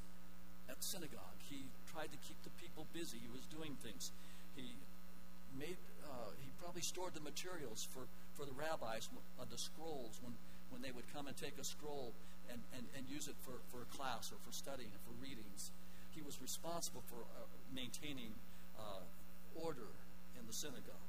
at 0.80 0.84
synagogue. 0.84 1.37
He 1.44 1.68
tried 1.92 2.08
to 2.08 2.18
keep 2.25 2.40
the 2.42 2.50
people 2.56 2.87
busy. 2.96 3.20
He 3.20 3.28
was 3.28 3.44
doing 3.52 3.76
things. 3.84 4.12
He 4.56 4.72
made. 5.52 5.76
Uh, 6.00 6.32
he 6.40 6.49
probably 6.58 6.80
stored 6.80 7.12
the 7.12 7.20
materials 7.20 7.87
for, 7.92 8.08
for 8.32 8.49
the 8.49 8.56
rabbis, 8.56 9.08
uh, 9.38 9.44
the 9.50 9.58
scrolls, 9.58 10.18
when, 10.25 10.32
when 10.70 10.82
they 10.82 10.90
would 10.90 11.06
come 11.12 11.28
and 11.28 11.37
take 11.37 11.54
a 11.60 11.64
scroll 11.64 12.12
and, 12.50 12.60
and, 12.75 12.84
and 12.96 13.06
use 13.06 13.28
it 13.28 13.37
for, 13.44 13.60
for 13.70 13.82
a 13.82 13.88
class 13.94 14.32
or 14.32 14.38
for 14.42 14.52
studying 14.52 14.88
or 14.90 15.00
for 15.04 15.14
readings. 15.22 15.70
He 16.10 16.22
was 16.22 16.40
responsible 16.42 17.04
for 17.06 17.22
uh, 17.37 17.46
maintaining 17.72 18.32
uh, 18.78 19.04
order 19.54 19.92
in 20.40 20.46
the 20.49 20.52
synagogue. 20.52 21.06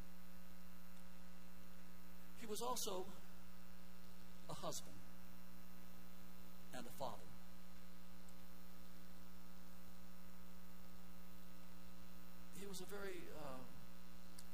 He 2.37 2.45
was 2.45 2.61
also 2.61 3.05
a 4.49 4.53
husband 4.53 4.99
and 6.75 6.85
a 6.85 6.93
father. 6.99 7.31
he 12.60 12.60
was 12.71 12.79
a 12.79 12.87
very 12.87 13.19
uh, 13.35 13.59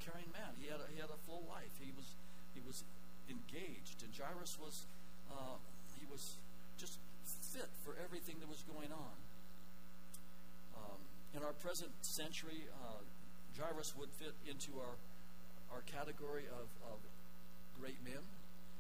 caring 0.02 0.26
man. 0.34 0.50
He 0.58 0.66
had 0.66 0.82
a, 0.82 0.90
he 0.90 0.98
had 0.98 1.14
a 1.14 1.22
full 1.30 1.46
life. 1.46 1.70
He 1.78 1.94
was 1.94 2.18
he 2.58 2.62
was 2.66 2.82
engaged, 3.30 4.02
and 4.02 4.10
Jairus 4.10 4.58
was 4.58 4.90
uh, 5.30 5.62
he 5.94 6.10
was 6.10 6.42
just 6.82 6.98
fit 7.54 7.70
for 7.86 7.94
everything 8.02 8.42
that 8.42 8.50
was 8.50 8.66
going 8.66 8.90
on. 8.90 9.16
Um, 10.82 11.00
in 11.38 11.46
our 11.46 11.54
present 11.62 11.94
century, 12.02 12.66
uh, 12.90 13.06
Jairus 13.54 13.94
would 13.94 14.10
fit 14.18 14.34
into 14.50 14.82
our 14.82 14.98
our 15.70 15.86
category 15.86 16.50
of, 16.50 16.74
of 16.90 16.98
great 17.78 18.02
men 18.02 18.26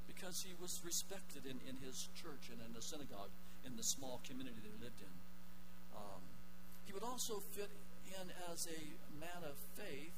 because 0.09 0.41
he 0.41 0.57
was 0.57 0.81
respected 0.81 1.45
in, 1.45 1.61
in 1.69 1.77
his 1.85 2.09
church 2.17 2.49
and 2.49 2.57
in 2.65 2.73
the 2.73 2.81
synagogue 2.81 3.29
in 3.61 3.77
the 3.77 3.85
small 3.85 4.17
community 4.25 4.57
that 4.57 4.65
he 4.65 4.81
lived 4.81 4.97
in. 4.97 5.13
Um, 5.93 6.25
he 6.89 6.93
would 6.93 7.03
also 7.05 7.43
fit 7.53 7.69
in 8.15 8.31
as 8.51 8.67
a 8.67 8.81
man 9.19 9.43
of 9.43 9.55
faith, 9.75 10.15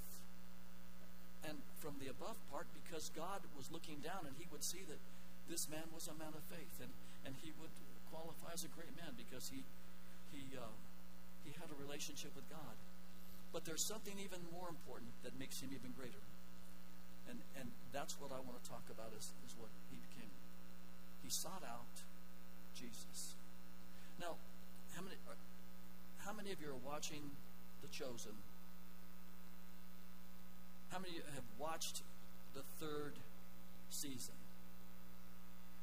and 1.48 1.58
from 1.80 1.96
the 2.04 2.12
above 2.12 2.36
part, 2.52 2.68
because 2.84 3.10
God 3.16 3.42
was 3.56 3.72
looking 3.72 4.04
down 4.04 4.28
and 4.28 4.36
he 4.38 4.46
would 4.52 4.64
see 4.64 4.84
that 4.88 5.00
this 5.48 5.70
man 5.72 5.88
was 5.96 6.06
a 6.06 6.16
man 6.20 6.36
of 6.36 6.44
faith, 6.52 6.78
and, 6.84 6.92
and 7.26 7.34
he 7.42 7.50
would 7.58 7.74
qualify 8.14 8.54
as 8.54 8.64
a 8.64 8.72
great 8.74 8.94
man 8.98 9.18
because 9.18 9.50
he, 9.50 9.66
he, 10.30 10.46
uh, 10.54 10.70
he 11.42 11.56
had 11.58 11.70
a 11.74 11.78
relationship 11.82 12.36
with 12.36 12.46
God. 12.50 12.78
But 13.50 13.66
there's 13.66 13.82
something 13.82 14.14
even 14.22 14.46
more 14.54 14.70
important 14.70 15.10
that 15.26 15.34
makes 15.42 15.58
him 15.58 15.74
even 15.74 15.90
greater. 15.98 16.22
And, 17.26 17.42
and 17.58 17.70
that's 17.90 18.14
what 18.22 18.30
I 18.30 18.38
want 18.42 18.62
to 18.62 18.66
talk 18.70 18.86
about 18.94 19.10
is, 19.18 19.34
is 19.46 19.58
what 19.58 19.74
he 19.90 19.98
became. 19.98 20.34
He 21.26 21.30
sought 21.30 21.66
out 21.66 21.94
Jesus. 22.78 23.34
Now, 24.22 24.38
how 24.94 25.02
many, 25.02 25.18
how 26.22 26.34
many 26.34 26.52
of 26.52 26.62
you 26.62 26.70
are 26.70 26.84
watching 26.86 27.26
the 27.82 27.88
Chosen. 27.88 28.34
How 30.90 31.00
many 31.00 31.22
have 31.36 31.46
watched 31.60 32.02
the 32.54 32.62
third 32.80 33.14
season? 33.90 34.36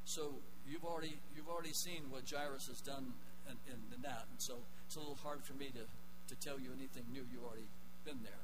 So 0.04 0.34
you've 0.68 0.84
already 0.84 1.18
you've 1.34 1.48
already 1.48 1.72
seen 1.72 2.10
what 2.10 2.22
Jairus 2.28 2.66
has 2.68 2.80
done 2.80 3.14
in, 3.46 3.56
in, 3.70 3.78
in 3.94 4.02
that, 4.02 4.26
and 4.30 4.38
so 4.38 4.58
it's 4.86 4.96
a 4.96 4.98
little 4.98 5.18
hard 5.22 5.42
for 5.42 5.54
me 5.54 5.70
to, 5.74 5.82
to 5.82 6.34
tell 6.40 6.58
you 6.58 6.70
anything 6.74 7.04
new. 7.12 7.22
You've 7.30 7.44
already 7.44 7.70
been 8.04 8.22
there. 8.22 8.42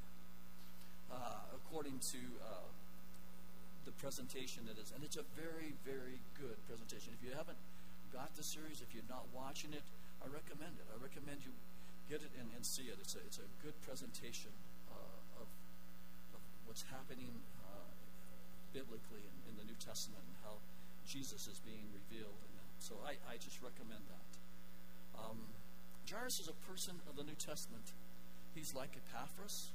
Uh, 1.12 1.54
according 1.54 1.98
to 2.00 2.18
uh, 2.40 2.66
the 3.84 3.92
presentation 3.92 4.64
it 4.70 4.80
is, 4.80 4.92
and 4.94 5.04
it's 5.04 5.16
a 5.16 5.26
very 5.36 5.74
very 5.84 6.22
good 6.38 6.56
presentation. 6.66 7.12
If 7.18 7.22
you 7.26 7.34
haven't 7.34 7.58
got 8.12 8.34
the 8.36 8.42
series, 8.42 8.80
if 8.80 8.94
you're 8.94 9.08
not 9.08 9.26
watching 9.34 9.72
it, 9.72 9.82
I 10.22 10.30
recommend 10.30 10.78
it. 10.78 10.86
I 10.90 10.96
recommend 11.02 11.42
you 11.42 11.52
get 12.12 12.20
it 12.20 12.36
and, 12.36 12.52
and 12.52 12.60
see 12.60 12.92
it. 12.92 13.00
It's 13.00 13.16
a, 13.16 13.24
it's 13.24 13.40
a 13.40 13.48
good 13.64 13.72
presentation 13.80 14.52
uh, 14.92 15.40
of, 15.40 15.48
of 16.36 16.42
what's 16.68 16.84
happening 16.92 17.32
uh, 17.64 17.88
biblically 18.76 19.24
in, 19.24 19.32
in, 19.48 19.56
the 19.56 19.64
New 19.64 19.80
Testament 19.80 20.20
and 20.20 20.36
how 20.44 20.60
Jesus 21.08 21.48
is 21.48 21.56
being 21.64 21.88
revealed. 21.88 22.36
And 22.36 22.52
so 22.84 23.00
I, 23.00 23.16
I 23.24 23.40
just 23.40 23.64
recommend 23.64 24.04
that. 24.12 24.28
Um, 25.16 25.40
Jairus 26.04 26.36
is 26.36 26.52
a 26.52 26.58
person 26.68 27.00
of 27.08 27.16
the 27.16 27.24
New 27.24 27.38
Testament. 27.40 27.96
He's 28.52 28.76
like 28.76 28.92
Epaphras. 28.92 29.72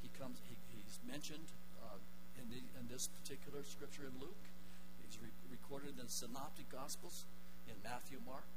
He 0.00 0.08
comes. 0.16 0.40
He, 0.48 0.56
he's 0.72 0.96
mentioned 1.04 1.52
uh, 1.84 2.00
in, 2.40 2.48
the, 2.48 2.64
in 2.80 2.88
this 2.88 3.12
particular 3.20 3.60
scripture 3.68 4.08
in 4.08 4.16
Luke. 4.16 4.44
He's 5.04 5.20
re- 5.20 5.36
recorded 5.52 6.00
in 6.00 6.08
the 6.08 6.08
Synoptic 6.08 6.72
Gospels 6.72 7.28
in 7.68 7.76
Matthew, 7.84 8.16
Mark. 8.24 8.48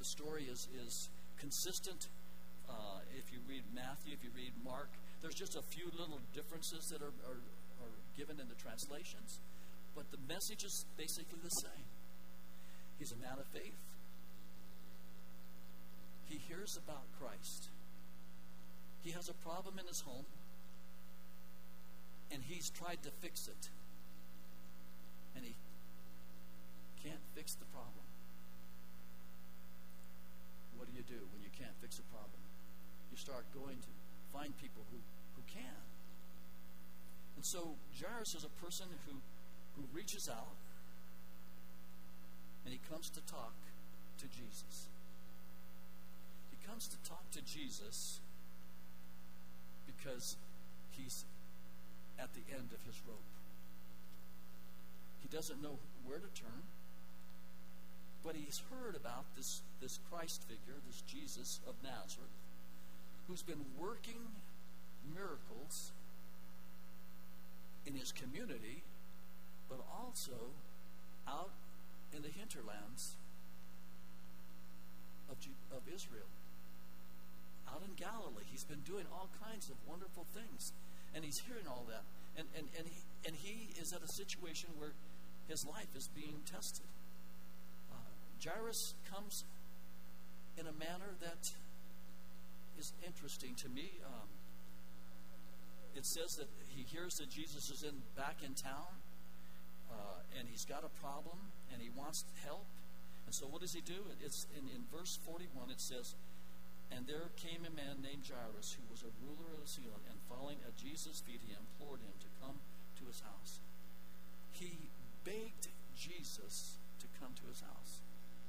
The 0.00 0.08
story 0.08 0.48
is 0.48 0.72
is 0.72 1.12
consistent. 1.42 2.06
Uh, 2.70 3.02
if 3.18 3.34
you 3.34 3.42
read 3.50 3.66
Matthew, 3.74 4.14
if 4.14 4.22
you 4.22 4.30
read 4.30 4.54
Mark, 4.62 4.88
there's 5.20 5.34
just 5.34 5.58
a 5.58 5.62
few 5.74 5.90
little 5.98 6.22
differences 6.32 6.86
that 6.94 7.02
are, 7.02 7.14
are, 7.26 7.42
are 7.82 7.96
given 8.16 8.38
in 8.38 8.46
the 8.46 8.54
translations, 8.54 9.42
but 9.94 10.06
the 10.14 10.22
message 10.30 10.62
is 10.62 10.86
basically 10.96 11.42
the 11.42 11.50
same. 11.50 11.86
He's 12.98 13.10
a 13.10 13.18
man 13.18 13.42
of 13.42 13.46
faith. 13.50 13.82
He 16.30 16.38
hears 16.48 16.78
about 16.78 17.02
Christ. 17.18 17.68
He 19.02 19.10
has 19.10 19.28
a 19.28 19.34
problem 19.42 19.78
in 19.78 19.86
his 19.86 20.00
home, 20.06 20.24
and 22.30 22.40
he's 22.46 22.70
tried 22.70 23.02
to 23.02 23.10
fix 23.20 23.48
it. 23.48 23.68
And 25.34 25.44
he 25.44 25.54
can't 27.02 27.20
fix 27.34 27.54
the 27.54 27.66
problem. 27.66 28.01
What 30.82 30.90
do 30.90 30.98
you 30.98 31.06
do 31.06 31.22
when 31.30 31.46
you 31.46 31.54
can't 31.54 31.78
fix 31.78 32.02
a 32.02 32.06
problem? 32.10 32.42
You 33.14 33.16
start 33.16 33.46
going 33.54 33.78
to 33.78 33.92
find 34.34 34.50
people 34.58 34.82
who, 34.90 34.98
who 35.38 35.42
can. 35.46 35.78
And 37.36 37.46
so 37.46 37.78
Jairus 37.94 38.34
is 38.34 38.42
a 38.42 38.50
person 38.58 38.90
who, 39.06 39.22
who 39.78 39.86
reaches 39.94 40.28
out 40.28 40.58
and 42.64 42.74
he 42.74 42.80
comes 42.90 43.10
to 43.10 43.20
talk 43.30 43.54
to 44.18 44.26
Jesus. 44.26 44.90
He 46.50 46.58
comes 46.66 46.88
to 46.88 46.98
talk 47.08 47.30
to 47.30 47.42
Jesus 47.42 48.18
because 49.86 50.34
he's 50.90 51.24
at 52.18 52.34
the 52.34 52.42
end 52.50 52.74
of 52.74 52.82
his 52.90 52.98
rope. 53.06 53.30
He 55.20 55.28
doesn't 55.28 55.62
know 55.62 55.78
where 56.04 56.18
to 56.18 56.30
turn, 56.34 56.66
but 58.24 58.36
he's 58.36 58.62
heard 58.70 58.94
about 58.94 59.24
this, 59.36 59.62
this 59.80 59.98
Christ 60.10 60.42
figure, 60.48 60.78
this 60.86 61.02
Jesus 61.02 61.60
of 61.66 61.74
Nazareth, 61.82 62.30
who's 63.28 63.42
been 63.42 63.64
working 63.78 64.20
miracles 65.14 65.90
in 67.86 67.94
his 67.94 68.12
community, 68.12 68.82
but 69.68 69.80
also 69.90 70.54
out 71.26 71.50
in 72.14 72.22
the 72.22 72.28
hinterlands 72.28 73.14
of, 75.30 75.36
of 75.74 75.82
Israel. 75.92 76.28
Out 77.68 77.82
in 77.88 77.94
Galilee, 77.96 78.44
he's 78.50 78.64
been 78.64 78.82
doing 78.84 79.06
all 79.12 79.28
kinds 79.42 79.68
of 79.70 79.76
wonderful 79.88 80.26
things, 80.34 80.72
and 81.14 81.24
he's 81.24 81.38
hearing 81.38 81.66
all 81.66 81.84
that. 81.88 82.04
And, 82.36 82.46
and, 82.56 82.68
and, 82.78 82.86
he, 82.86 83.00
and 83.26 83.36
he 83.36 83.80
is 83.80 83.92
at 83.92 84.02
a 84.02 84.08
situation 84.08 84.68
where 84.78 84.92
his 85.48 85.66
life 85.66 85.88
is 85.96 86.08
being 86.14 86.40
tested. 86.44 86.86
Jairus 88.42 88.94
comes 89.06 89.44
in 90.58 90.66
a 90.66 90.72
manner 90.72 91.14
that 91.20 91.50
is 92.76 92.92
interesting 93.06 93.54
to 93.62 93.68
me. 93.68 94.02
Um, 94.04 94.28
it 95.94 96.04
says 96.04 96.34
that 96.36 96.48
he 96.66 96.82
hears 96.82 97.14
that 97.22 97.30
Jesus 97.30 97.70
is 97.70 97.84
in 97.84 98.02
back 98.16 98.42
in 98.44 98.54
town, 98.54 98.98
uh, 99.90 100.26
and 100.38 100.48
he's 100.50 100.64
got 100.64 100.82
a 100.82 100.90
problem, 100.98 101.38
and 101.72 101.80
he 101.80 101.90
wants 101.94 102.24
help. 102.42 102.66
And 103.26 103.34
so, 103.34 103.46
what 103.46 103.60
does 103.60 103.74
he 103.74 103.80
do? 103.80 104.02
It's 104.18 104.46
in, 104.58 104.66
in 104.66 104.82
verse 104.90 105.20
41. 105.22 105.70
It 105.70 105.80
says, 105.80 106.16
"And 106.90 107.06
there 107.06 107.30
came 107.36 107.62
a 107.62 107.70
man 107.70 108.02
named 108.02 108.26
Jairus, 108.26 108.74
who 108.74 108.82
was 108.90 109.06
a 109.06 109.12
ruler 109.22 109.54
of 109.54 109.62
the 109.62 109.70
city, 109.70 109.86
and 109.86 110.18
falling 110.26 110.58
at 110.66 110.74
Jesus' 110.74 111.22
feet, 111.22 111.40
he 111.46 111.54
implored 111.54 112.00
him 112.00 112.16
to 112.18 112.28
come 112.42 112.58
to 112.98 113.06
his 113.06 113.20
house. 113.20 113.60
He 114.50 114.90
begged 115.22 115.70
Jesus 115.94 116.82
to 116.98 117.06
come 117.20 117.38
to 117.38 117.46
his 117.46 117.60
house 117.60 118.02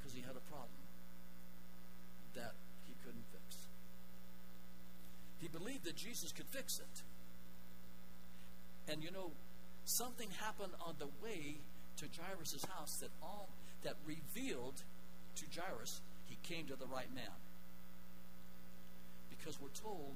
because 0.03 0.13
he 0.13 0.21
had 0.21 0.35
a 0.35 0.43
problem 0.51 0.83
that 2.35 2.51
he 2.85 2.93
couldn't 3.05 3.23
fix. 3.31 3.67
He 5.39 5.47
believed 5.47 5.85
that 5.85 5.95
Jesus 5.95 6.33
could 6.33 6.47
fix 6.47 6.79
it. 6.79 7.01
And 8.91 9.01
you 9.01 9.11
know, 9.11 9.31
something 9.85 10.27
happened 10.41 10.73
on 10.85 10.95
the 10.99 11.07
way 11.23 11.55
to 11.97 12.05
Jairus' 12.11 12.65
house 12.65 12.97
that 12.97 13.11
all 13.21 13.47
that 13.83 13.95
revealed 14.05 14.83
to 15.35 15.45
Jairus 15.47 16.01
he 16.25 16.35
came 16.43 16.67
to 16.67 16.75
the 16.75 16.87
right 16.87 17.13
man. 17.15 17.39
Because 19.29 19.59
we're 19.61 19.69
told 19.69 20.15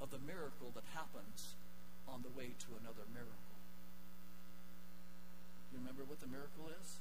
of 0.00 0.10
the 0.10 0.18
miracle 0.18 0.70
that 0.74 0.84
happens 0.94 1.54
on 2.06 2.22
the 2.22 2.30
way 2.38 2.54
to 2.62 2.66
another 2.78 3.02
miracle. 3.12 3.34
You 5.72 5.78
remember 5.78 6.04
what 6.04 6.20
the 6.20 6.28
miracle 6.28 6.70
is? 6.80 7.00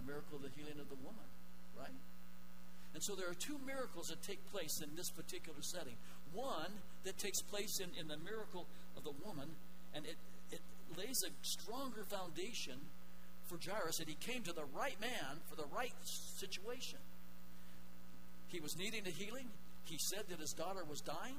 The 0.00 0.06
miracle 0.06 0.36
of 0.36 0.42
the 0.42 0.54
healing 0.56 0.80
of 0.80 0.88
the 0.88 0.96
woman, 1.04 1.28
right? 1.76 1.92
And 2.94 3.02
so 3.02 3.14
there 3.14 3.28
are 3.28 3.34
two 3.34 3.58
miracles 3.66 4.08
that 4.08 4.22
take 4.22 4.40
place 4.50 4.80
in 4.82 4.96
this 4.96 5.10
particular 5.10 5.60
setting. 5.60 5.94
One 6.32 6.72
that 7.04 7.18
takes 7.18 7.40
place 7.40 7.80
in, 7.80 7.90
in 8.00 8.08
the 8.08 8.16
miracle 8.16 8.66
of 8.96 9.04
the 9.04 9.12
woman, 9.24 9.48
and 9.94 10.04
it, 10.06 10.16
it 10.50 10.60
lays 10.96 11.22
a 11.22 11.30
stronger 11.42 12.04
foundation 12.04 12.80
for 13.46 13.58
Jairus 13.58 13.98
that 13.98 14.08
he 14.08 14.14
came 14.14 14.42
to 14.44 14.52
the 14.52 14.64
right 14.74 14.98
man 15.00 15.42
for 15.48 15.56
the 15.56 15.68
right 15.74 15.94
situation. 16.02 16.98
He 18.48 18.60
was 18.60 18.76
needing 18.76 19.06
a 19.06 19.10
healing. 19.10 19.46
He 19.84 19.98
said 19.98 20.24
that 20.28 20.40
his 20.40 20.52
daughter 20.52 20.82
was 20.88 21.00
dying. 21.00 21.38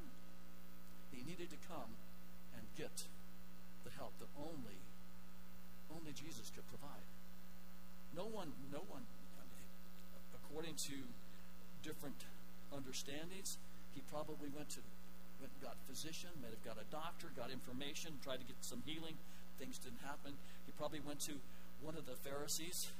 He 1.11 1.23
needed 1.23 1.49
to 1.49 1.57
come 1.67 1.91
and 2.55 2.63
get 2.77 3.03
the 3.83 3.91
help 3.97 4.13
that 4.19 4.27
only 4.37 4.79
only 5.91 6.13
Jesus 6.13 6.51
could 6.55 6.67
provide. 6.69 7.03
No 8.15 8.23
one, 8.23 8.51
no 8.71 8.83
one, 8.89 9.03
according 10.35 10.75
to 10.87 10.95
different 11.83 12.27
understandings. 12.75 13.57
He 13.95 14.01
probably 14.11 14.49
went 14.55 14.69
to 14.75 14.79
went 15.39 15.51
got 15.63 15.75
physician, 15.89 16.29
may 16.37 16.53
have 16.53 16.61
got 16.61 16.77
a 16.77 16.85
doctor, 16.93 17.33
got 17.33 17.49
information, 17.49 18.13
tried 18.21 18.37
to 18.37 18.45
get 18.45 18.61
some 18.61 18.83
healing. 18.85 19.17
Things 19.57 19.81
didn't 19.81 20.05
happen. 20.05 20.37
He 20.65 20.71
probably 20.77 21.01
went 21.01 21.19
to 21.25 21.33
one 21.81 21.97
of 21.97 22.05
the 22.05 22.13
Pharisees 22.13 22.93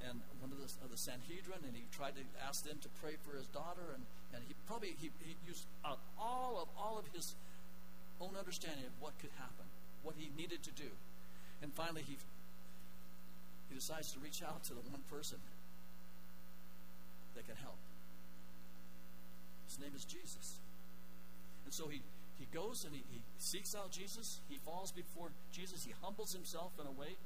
and 0.00 0.20
one 0.40 0.50
of 0.50 0.58
the, 0.58 0.68
of 0.84 0.90
the 0.90 0.96
Sanhedrin, 0.96 1.60
and 1.64 1.76
he 1.76 1.84
tried 1.92 2.16
to 2.16 2.24
ask 2.40 2.64
them 2.64 2.78
to 2.82 2.88
pray 3.00 3.16
for 3.20 3.36
his 3.36 3.46
daughter, 3.48 3.92
and, 3.94 4.04
and 4.32 4.42
he 4.48 4.54
probably 4.66 4.96
he, 5.00 5.10
he 5.20 5.36
used 5.46 5.64
all 5.84 6.60
of 6.60 6.68
all 6.76 6.98
of 6.98 7.06
his 7.12 7.34
own 8.20 8.36
understanding 8.38 8.84
of 8.84 8.94
what 9.00 9.16
could 9.20 9.32
happen, 9.36 9.68
what 10.02 10.16
he 10.18 10.30
needed 10.36 10.62
to 10.64 10.72
do, 10.72 10.90
and 11.62 11.72
finally 11.72 12.02
he 12.02 12.16
he 13.74 13.80
decides 13.80 14.12
to 14.12 14.20
reach 14.20 14.40
out 14.40 14.62
to 14.62 14.70
the 14.70 14.80
one 14.88 15.02
person 15.10 15.38
that 17.34 17.44
can 17.44 17.56
help. 17.56 17.74
His 19.66 19.80
name 19.80 19.90
is 19.96 20.04
Jesus. 20.04 20.60
And 21.64 21.74
so 21.74 21.88
he, 21.88 22.00
he 22.38 22.46
goes 22.54 22.84
and 22.84 22.94
he, 22.94 23.02
he 23.10 23.20
seeks 23.38 23.74
out 23.74 23.90
Jesus. 23.90 24.38
He 24.48 24.58
falls 24.58 24.92
before 24.92 25.30
Jesus. 25.52 25.84
He 25.84 25.92
humbles 26.02 26.32
himself 26.32 26.70
in 26.80 26.86
a 26.86 26.92
way 26.92 27.16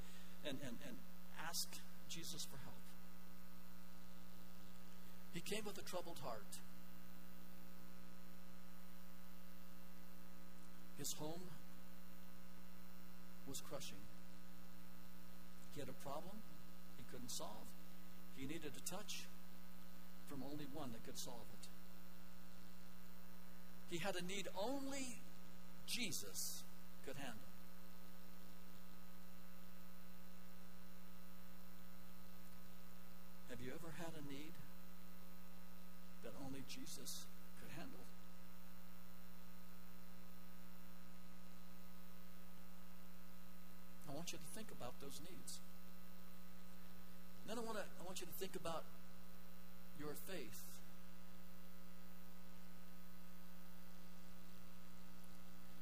and, 0.49 0.57
and, 0.65 0.79
and 0.89 0.97
asks 1.47 1.81
Jesus 2.09 2.47
for 2.51 2.57
help. 2.65 2.81
He 5.35 5.41
came 5.41 5.67
with 5.67 5.77
a 5.77 5.83
troubled 5.83 6.19
heart. 6.25 6.57
His 10.97 11.13
home 11.13 11.43
was 13.47 13.61
crushing. 13.61 14.08
He 15.79 15.81
had 15.81 15.89
a 15.89 16.03
problem 16.03 16.35
he 16.99 17.05
couldn't 17.09 17.31
solve. 17.31 17.69
He 18.35 18.47
needed 18.47 18.73
a 18.77 18.81
touch 18.91 19.27
from 20.29 20.43
only 20.43 20.67
one 20.75 20.91
that 20.91 21.07
could 21.07 21.17
solve 21.17 21.47
it. 21.63 21.69
He 23.89 23.99
had 23.99 24.17
a 24.17 24.23
need 24.23 24.49
only 24.61 25.21
Jesus 25.87 26.65
could 27.07 27.15
handle. 27.15 27.39
Have 33.49 33.61
you 33.65 33.71
ever 33.71 33.95
had 33.99 34.11
a 34.19 34.29
need 34.29 34.55
that 36.25 36.33
only 36.45 36.65
Jesus 36.69 37.25
could 37.63 37.71
handle? 37.79 38.03
I 44.11 44.18
want 44.29 44.37
you 44.37 44.47
to 44.47 44.55
think 44.61 44.69
about 44.77 44.93
those 45.01 45.21
needs. 45.25 45.59
Then 47.47 47.57
I 47.57 47.63
want 47.63 47.79
to 47.79 47.85
I 47.99 48.05
want 48.05 48.21
you 48.21 48.27
to 48.27 48.33
think 48.33 48.57
about 48.57 48.85
your 49.99 50.13
faith. 50.29 50.61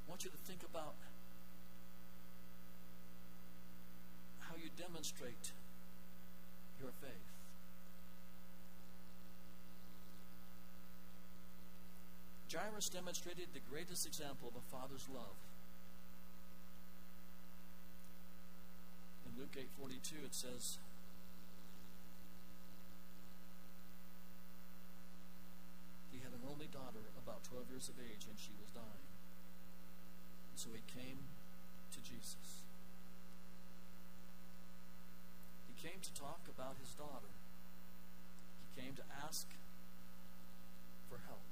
I 0.06 0.08
want 0.08 0.22
you 0.22 0.30
to 0.30 0.36
think 0.46 0.62
about 0.62 0.94
how 4.38 4.54
you 4.54 4.70
demonstrate 4.78 5.50
your 6.80 6.90
faith. 7.02 7.26
Jairus 12.54 12.88
demonstrated 12.90 13.48
the 13.54 13.60
greatest 13.68 14.06
example 14.06 14.46
of 14.46 14.54
a 14.54 14.62
father's 14.70 15.08
love. 15.12 15.34
Luke 19.36 19.52
8:42 19.52 20.24
it 20.24 20.34
says 20.34 20.78
he 26.10 26.18
had 26.24 26.32
an 26.32 26.40
only 26.48 26.66
daughter 26.72 27.04
about 27.20 27.44
12 27.44 27.68
years 27.68 27.88
of 27.88 28.00
age 28.00 28.24
and 28.24 28.38
she 28.38 28.52
was 28.56 28.70
dying. 28.72 29.06
And 30.50 30.56
so 30.56 30.70
he 30.72 30.80
came 30.88 31.28
to 31.92 32.00
Jesus. 32.00 32.64
He 35.68 35.76
came 35.76 36.00
to 36.00 36.14
talk 36.14 36.40
about 36.48 36.76
his 36.80 36.94
daughter. 36.94 37.28
He 38.64 38.80
came 38.80 38.94
to 38.94 39.02
ask 39.22 39.46
for 41.10 41.20
help. 41.28 41.44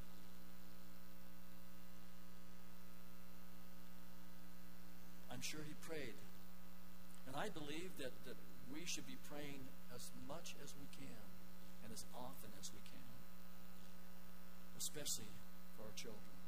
I'm 5.31 5.43
sure 5.43 5.61
he 5.69 5.75
prayed. 5.85 6.15
And 7.35 7.43
I 7.43 7.51
believe 7.51 7.91
that, 7.99 8.15
that 8.31 8.39
we 8.71 8.87
should 8.87 9.11
be 9.11 9.19
praying 9.27 9.67
as 9.91 10.15
much 10.31 10.55
as 10.63 10.71
we 10.79 10.87
can 10.95 11.19
and 11.83 11.91
as 11.93 12.07
often 12.15 12.55
as 12.63 12.71
we 12.71 12.79
can, 12.87 13.11
especially 14.79 15.27
for 15.75 15.83
our 15.83 15.95
children. 15.99 16.39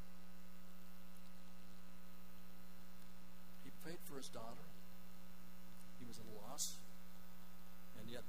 He 3.66 3.75
prayed 3.83 3.99
for 4.07 4.16
his 4.16 4.31
daughter. 4.31 4.70
He 5.99 6.07
was 6.07 6.22
at 6.22 6.27
a 6.31 6.35
loss, 6.46 6.79
and 7.99 8.07
yet 8.09 8.22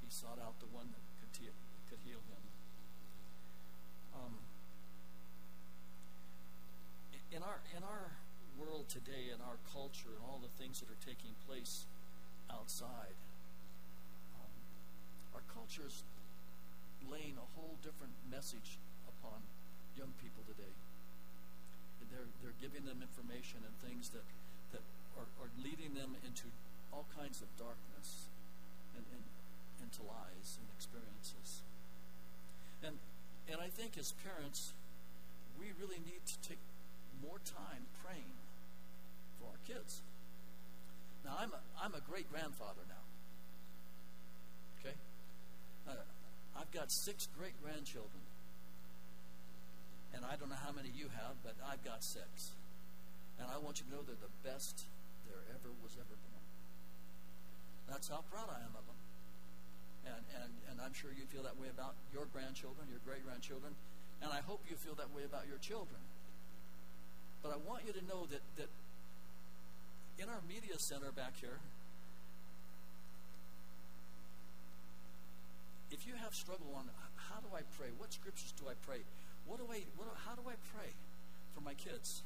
he 0.00 0.08
sought 0.08 0.40
out 0.40 0.56
the 0.64 0.72
one 0.72 0.88
that 0.88 1.04
could, 1.20 1.32
te- 1.36 1.60
could 1.92 2.00
heal 2.00 2.24
him. 2.32 2.42
Um, 4.16 4.34
in 7.34 7.42
our 7.42 7.58
in 7.76 7.82
our 7.82 8.14
world 8.58 8.88
today 8.88 9.30
and 9.32 9.42
our 9.42 9.58
culture 9.72 10.10
and 10.14 10.22
all 10.22 10.38
the 10.38 10.52
things 10.60 10.80
that 10.80 10.88
are 10.90 11.02
taking 11.02 11.34
place 11.46 11.86
outside, 12.50 13.16
um, 14.38 14.54
our 15.34 15.44
culture 15.50 15.82
is 15.86 16.06
laying 17.10 17.36
a 17.36 17.48
whole 17.58 17.76
different 17.82 18.14
message 18.30 18.78
upon 19.10 19.42
young 19.98 20.12
people 20.22 20.42
today. 20.46 20.72
And 22.00 22.06
they're, 22.10 22.30
they're 22.40 22.58
giving 22.62 22.86
them 22.86 23.02
information 23.02 23.62
and 23.66 23.74
things 23.82 24.10
that, 24.14 24.24
that 24.72 24.84
are, 25.18 25.28
are 25.42 25.52
leading 25.60 25.94
them 25.94 26.16
into 26.22 26.48
all 26.94 27.04
kinds 27.12 27.42
of 27.42 27.50
darkness 27.58 28.30
and, 28.94 29.04
and 29.10 29.24
into 29.82 30.06
lies 30.06 30.58
and 30.62 30.66
experiences. 30.74 31.66
And, 32.82 32.96
and 33.50 33.58
I 33.60 33.68
think 33.68 33.98
as 33.98 34.14
parents, 34.22 34.72
we 35.58 35.74
really 35.76 36.00
need 36.02 36.22
to 36.26 36.36
take 36.46 36.62
more 37.22 37.40
time 37.44 37.88
praying 38.02 38.43
for 39.44 39.52
our 39.52 39.62
kids. 39.68 40.00
Now, 41.24 41.36
I'm 41.36 41.52
a, 41.52 41.60
I'm 41.76 41.92
a 41.92 42.00
great 42.08 42.30
grandfather 42.32 42.80
now. 42.88 43.04
Okay? 44.80 44.96
Uh, 45.88 46.04
I've 46.56 46.72
got 46.72 46.88
six 46.88 47.28
great 47.36 47.56
grandchildren. 47.60 48.24
And 50.16 50.24
I 50.24 50.36
don't 50.36 50.48
know 50.48 50.60
how 50.62 50.72
many 50.72 50.88
you 50.94 51.12
have, 51.12 51.36
but 51.44 51.56
I've 51.60 51.82
got 51.84 52.00
six. 52.04 52.56
And 53.36 53.50
I 53.50 53.58
want 53.58 53.80
you 53.80 53.86
to 53.88 53.92
know 53.92 54.00
they're 54.06 54.20
the 54.20 54.32
best 54.46 54.86
there 55.28 55.42
ever 55.52 55.68
was 55.82 55.98
ever 55.98 56.14
born. 56.14 56.44
That's 57.90 58.08
how 58.08 58.22
proud 58.32 58.48
I 58.48 58.62
am 58.64 58.72
of 58.72 58.84
them. 58.86 59.00
And, 60.04 60.22
and, 60.40 60.52
and 60.70 60.76
I'm 60.80 60.94
sure 60.94 61.10
you 61.10 61.26
feel 61.28 61.42
that 61.42 61.56
way 61.58 61.68
about 61.72 61.96
your 62.12 62.28
grandchildren, 62.30 62.86
your 62.92 63.02
great 63.02 63.24
grandchildren, 63.24 63.74
and 64.22 64.30
I 64.30 64.40
hope 64.44 64.62
you 64.70 64.76
feel 64.76 64.94
that 65.00 65.10
way 65.10 65.24
about 65.24 65.48
your 65.48 65.58
children. 65.58 65.98
But 67.42 67.52
I 67.52 67.58
want 67.60 67.84
you 67.84 67.92
to 67.92 68.04
know 68.06 68.28
that, 68.30 68.40
that 68.56 68.68
in 70.18 70.28
our 70.28 70.40
media 70.48 70.78
center 70.78 71.10
back 71.12 71.34
here, 71.40 71.58
if 75.90 76.06
you 76.06 76.14
have 76.22 76.34
struggle 76.34 76.74
on 76.76 76.90
how 77.16 77.40
do 77.40 77.48
I 77.54 77.62
pray, 77.78 77.88
what 77.98 78.12
scriptures 78.12 78.52
do 78.58 78.68
I 78.68 78.74
pray, 78.86 79.02
what 79.46 79.58
do 79.58 79.66
I, 79.70 79.82
what, 79.96 80.08
how 80.26 80.34
do 80.34 80.42
I 80.48 80.54
pray 80.74 80.90
for 81.54 81.60
my 81.60 81.74
kids? 81.74 82.22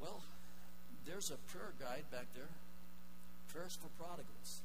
Well, 0.00 0.22
there's 1.06 1.30
a 1.30 1.38
prayer 1.50 1.72
guide 1.78 2.04
back 2.10 2.26
there, 2.34 2.50
prayers 3.52 3.78
for 3.80 3.88
prodigals. 4.02 4.62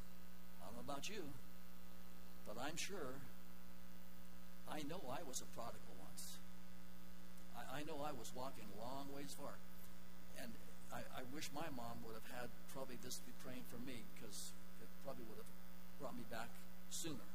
I 0.61 0.65
don't 0.67 0.75
know 0.75 0.93
about 0.93 1.09
you, 1.09 1.23
but 2.47 2.57
I'm 2.61 2.77
sure 2.77 3.17
I 4.69 4.81
know 4.89 5.01
I 5.09 5.21
was 5.27 5.41
a 5.41 5.49
prodigal 5.57 5.95
once. 6.01 6.37
I, 7.57 7.79
I 7.79 7.83
know 7.83 8.01
I 8.05 8.11
was 8.11 8.31
walking 8.35 8.65
a 8.65 8.81
long 8.81 9.07
ways 9.15 9.35
far. 9.37 9.57
I, 10.93 11.01
I 11.19 11.23
wish 11.33 11.49
my 11.53 11.67
mom 11.75 12.01
would 12.05 12.15
have 12.15 12.29
had 12.33 12.49
probably 12.73 12.97
this 13.01 13.21
be 13.25 13.33
praying 13.41 13.63
for 13.71 13.79
me 13.81 14.03
because 14.13 14.51
it 14.81 14.89
probably 15.03 15.25
would 15.29 15.39
have 15.39 15.51
brought 15.99 16.15
me 16.15 16.25
back 16.29 16.49
sooner. 16.89 17.27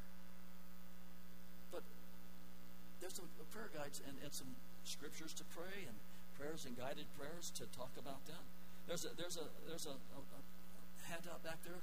But 1.71 1.83
there's 2.99 3.19
a, 3.19 3.25
a 3.25 3.43
uh, 3.43 3.51
prayer 3.51 3.71
guides 3.73 4.01
and, 4.05 4.15
and 4.23 4.31
some 4.31 4.53
scriptures 4.83 5.33
to 5.37 5.43
pray 5.55 5.85
and 5.87 5.95
prayers 6.37 6.65
and 6.65 6.73
guided 6.77 7.05
prayers 7.17 7.51
to 7.57 7.65
talk 7.77 7.91
about 7.99 8.25
that. 8.25 8.43
There's 8.87 9.05
a 9.05 9.11
there's 9.15 9.37
a 9.37 9.45
there's 9.67 9.85
a, 9.85 9.95
a, 9.95 10.19
a 10.21 10.39
handout 11.09 11.43
back 11.43 11.61
there 11.63 11.81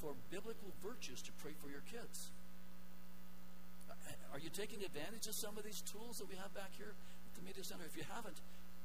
for 0.00 0.14
biblical 0.30 0.70
virtues 0.82 1.22
to 1.22 1.32
pray 1.42 1.52
for 1.58 1.70
your 1.70 1.82
kids. 1.90 2.30
Uh, 3.90 3.94
are 4.32 4.38
you 4.38 4.50
taking 4.50 4.84
advantage 4.84 5.26
of 5.26 5.34
some 5.34 5.58
of 5.58 5.64
these 5.64 5.82
tools 5.82 6.18
that 6.22 6.28
we 6.30 6.36
have 6.36 6.54
back 6.54 6.70
here 6.78 6.94
at 6.94 7.32
the 7.34 7.42
Media 7.42 7.64
Center? 7.64 7.82
If 7.86 7.96
you 7.96 8.06
haven't, 8.06 8.38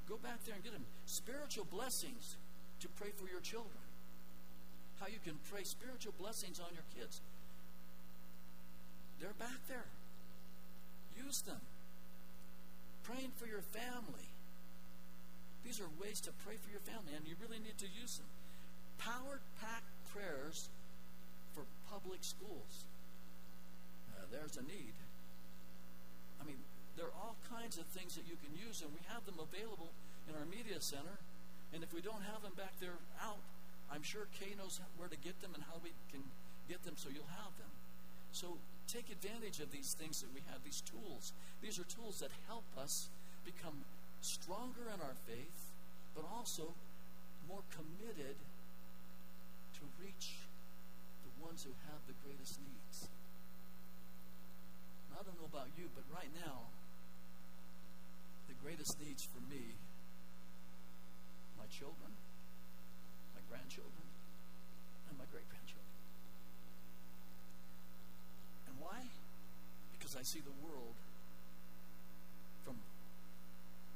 go 0.08 0.18
back 0.18 0.44
there 0.46 0.56
and 0.56 0.64
get 0.64 0.74
them. 0.74 0.86
Spiritual 1.06 1.66
blessings 1.66 2.36
to 2.82 2.88
pray 3.00 3.10
for 3.16 3.30
your 3.30 3.42
children. 3.42 3.84
How 5.00 5.08
you 5.08 5.20
can 5.24 5.36
pray 5.50 5.64
spiritual 5.64 6.14
blessings 6.20 6.60
on 6.60 6.72
your 6.74 6.86
kids. 6.96 7.22
They're 9.20 9.38
back 9.40 9.60
there. 9.68 9.88
Use 11.18 11.42
them. 11.46 11.62
Praying 13.04 13.32
for 13.38 13.48
your 13.48 13.62
family. 13.62 14.28
These 15.64 15.80
are 15.80 15.88
ways 16.02 16.20
to 16.22 16.32
pray 16.46 16.56
for 16.60 16.72
your 16.72 16.82
family, 16.82 17.16
and 17.16 17.28
you 17.28 17.36
really 17.40 17.60
need 17.60 17.78
to 17.80 17.88
use 17.88 18.18
them. 18.18 18.28
Power 19.00 19.40
packed 19.62 19.92
prayers 20.12 20.70
for 21.56 21.64
public 21.90 22.20
schools. 22.24 22.86
Uh, 24.12 24.26
there's 24.32 24.58
a 24.58 24.64
need. 24.64 24.94
I 26.42 26.46
mean, 26.46 26.60
there 26.98 27.10
are 27.10 27.18
all 27.18 27.36
kinds 27.50 27.78
of 27.78 27.86
things 27.90 28.16
that 28.16 28.30
you 28.30 28.38
can 28.38 28.54
use, 28.54 28.82
and 28.82 28.94
we 28.94 29.02
have 29.10 29.26
them 29.26 29.42
available 29.42 29.90
in 30.30 30.38
our 30.38 30.46
media 30.46 30.78
center. 30.80 31.18
And 31.74 31.82
if 31.82 31.94
we 31.94 32.02
don't 32.02 32.22
have 32.30 32.46
them 32.46 32.54
back 32.54 32.78
there 32.78 33.02
out, 33.18 33.42
I'm 33.90 34.06
sure 34.06 34.30
Kay 34.38 34.54
knows 34.58 34.80
where 34.98 35.10
to 35.10 35.18
get 35.18 35.42
them 35.42 35.58
and 35.58 35.64
how 35.70 35.82
we 35.82 35.92
can 36.14 36.22
get 36.70 36.86
them 36.86 36.94
so 36.96 37.10
you'll 37.10 37.34
have 37.42 37.54
them. 37.58 37.74
So 38.32 38.58
take 38.88 39.10
advantage 39.10 39.60
of 39.60 39.74
these 39.74 39.98
things 39.98 40.22
that 40.22 40.30
we 40.34 40.42
have, 40.50 40.62
these 40.62 40.82
tools. 40.86 41.34
These 41.62 41.78
are 41.82 41.88
tools 41.90 42.22
that 42.22 42.30
help 42.48 42.66
us 42.78 43.10
become 43.46 43.86
stronger 44.22 44.86
in 44.94 45.02
our 45.02 45.18
faith, 45.26 45.74
but 46.16 46.26
also 46.30 46.74
more 47.50 47.66
committed 47.74 48.38
to 49.78 49.84
reach 49.98 50.38
the 51.26 51.34
ones 51.44 51.66
who 51.66 51.74
have 51.90 52.02
the 52.06 52.16
greatest 52.22 52.62
needs. 52.62 53.10
I 55.14 55.22
don't 55.22 55.38
know 55.42 55.50
about 55.50 55.70
you, 55.78 55.90
but 55.94 56.04
right 56.14 56.30
now, 56.46 56.70
greatest 58.64 58.96
needs 59.04 59.28
for 59.28 59.44
me, 59.52 59.76
my 61.60 61.68
children, 61.68 62.16
my 63.36 63.44
grandchildren, 63.52 64.08
and 65.12 65.20
my 65.20 65.28
great 65.36 65.44
grandchildren. 65.52 66.00
And 68.72 68.80
why? 68.80 69.04
Because 69.92 70.16
I 70.16 70.24
see 70.24 70.40
the 70.40 70.56
world 70.64 70.96
from 72.64 72.80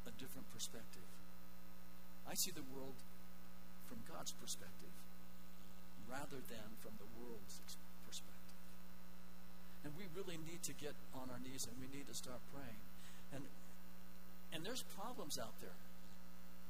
a 0.03 0.11
different 0.19 0.51
perspective. 0.51 1.07
I 2.27 2.35
see 2.35 2.51
the 2.51 2.67
world 2.75 2.99
from 3.87 4.03
God's 4.11 4.35
perspective 4.35 4.91
rather 6.11 6.43
than 6.51 6.67
from 6.83 6.99
the 6.99 7.07
world's 7.15 7.63
perspective. 8.03 8.59
And 9.87 9.95
we 9.95 10.11
really 10.11 10.35
need 10.43 10.59
to 10.67 10.75
get 10.75 10.91
on 11.15 11.31
our 11.31 11.39
knees 11.39 11.67
and 11.71 11.75
we 11.79 11.87
need 11.95 12.07
to 12.11 12.15
start 12.15 12.43
praying. 12.51 12.86
And 14.53 14.65
there's 14.65 14.83
problems 14.97 15.37
out 15.37 15.53
there 15.61 15.77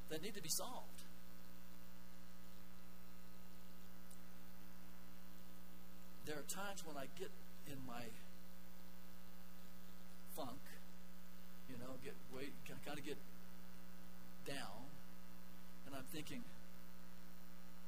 that 0.09 0.21
need 0.21 0.35
to 0.35 0.41
be 0.41 0.49
solved. 0.49 1.01
There 6.25 6.35
are 6.35 6.47
times 6.49 6.83
when 6.85 6.97
I 6.97 7.07
get 7.17 7.31
in 7.71 7.77
my 7.87 8.03
funk, 10.35 10.59
you 11.69 11.77
know, 11.77 11.95
get 12.03 12.13
way 12.35 12.49
kind 12.85 12.99
of 12.99 13.05
get 13.05 13.17
down, 14.45 14.91
and 15.85 15.95
I'm 15.95 16.07
thinking, 16.11 16.43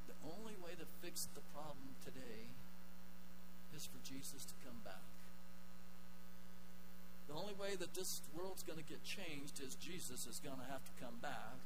the 0.08 0.14
only 0.24 0.56
way 0.64 0.72
to 0.72 0.86
fix 1.02 1.28
the 1.34 1.40
problem 1.52 1.96
today 2.04 2.48
is 3.76 3.86
for 3.86 4.00
Jesus 4.04 4.44
to 4.44 4.54
come 4.64 4.80
back. 4.84 5.09
The 7.30 7.38
only 7.38 7.54
way 7.54 7.76
that 7.78 7.94
this 7.94 8.22
world's 8.34 8.64
going 8.64 8.78
to 8.78 8.84
get 8.84 9.04
changed 9.04 9.62
is 9.62 9.76
Jesus 9.76 10.26
is 10.26 10.40
going 10.42 10.58
to 10.58 10.66
have 10.66 10.82
to 10.82 10.90
come 10.98 11.14
back 11.22 11.62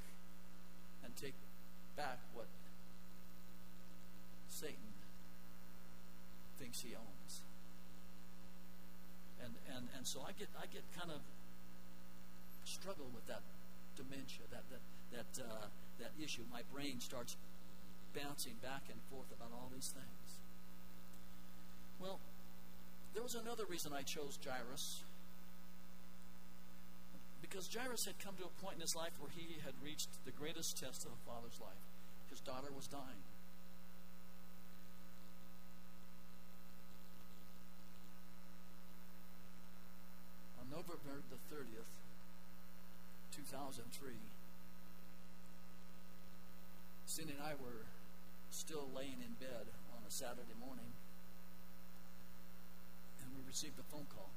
and 1.02 1.16
take 1.16 1.32
back 1.96 2.18
what 2.34 2.44
Satan 4.50 4.92
thinks 6.60 6.82
he 6.82 6.92
owns. 6.92 7.40
And, 9.42 9.54
and, 9.74 9.88
and 9.96 10.06
so 10.06 10.20
I 10.20 10.32
get, 10.38 10.48
I 10.60 10.66
get 10.68 10.84
kind 10.98 11.10
of 11.10 11.24
struggle 12.68 13.08
with 13.14 13.26
that 13.26 13.40
dementia, 13.96 14.44
that, 14.52 14.68
that, 14.68 14.84
that, 15.16 15.44
uh, 15.48 15.66
that 15.98 16.12
issue. 16.22 16.42
My 16.52 16.60
brain 16.74 17.00
starts 17.00 17.36
bouncing 18.12 18.60
back 18.60 18.82
and 18.92 19.00
forth 19.10 19.32
about 19.32 19.48
all 19.56 19.70
these 19.72 19.88
things. 19.96 20.28
Well, 21.98 22.20
there 23.14 23.22
was 23.22 23.34
another 23.34 23.64
reason 23.64 23.92
I 23.96 24.02
chose 24.02 24.38
Jairus. 24.44 25.00
Because 27.54 27.70
Jairus 27.70 28.04
had 28.04 28.18
come 28.18 28.34
to 28.42 28.50
a 28.50 28.54
point 28.58 28.74
in 28.74 28.80
his 28.80 28.96
life 28.96 29.14
where 29.22 29.30
he 29.30 29.62
had 29.62 29.78
reached 29.78 30.10
the 30.26 30.32
greatest 30.34 30.76
test 30.76 31.06
of 31.06 31.14
a 31.14 31.20
father's 31.22 31.60
life. 31.62 31.78
His 32.28 32.40
daughter 32.40 32.66
was 32.74 32.88
dying. 32.88 33.22
On 40.58 40.66
November 40.66 41.22
the 41.30 41.38
30th, 41.54 41.94
2003, 43.38 44.18
Cindy 47.06 47.34
and 47.38 47.40
I 47.40 47.54
were 47.62 47.86
still 48.50 48.90
laying 48.96 49.22
in 49.22 49.38
bed 49.38 49.70
on 49.94 50.02
a 50.02 50.10
Saturday 50.10 50.58
morning, 50.58 50.90
and 53.22 53.30
we 53.30 53.46
received 53.46 53.78
a 53.78 53.86
phone 53.94 54.10
call 54.10 54.34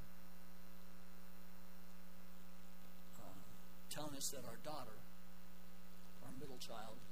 uh, 3.18 3.87
telling 3.98 4.14
us 4.14 4.30
that 4.30 4.46
our 4.46 4.62
daughter, 4.62 4.94
our 6.22 6.30
middle 6.38 6.62
child, 6.62 7.02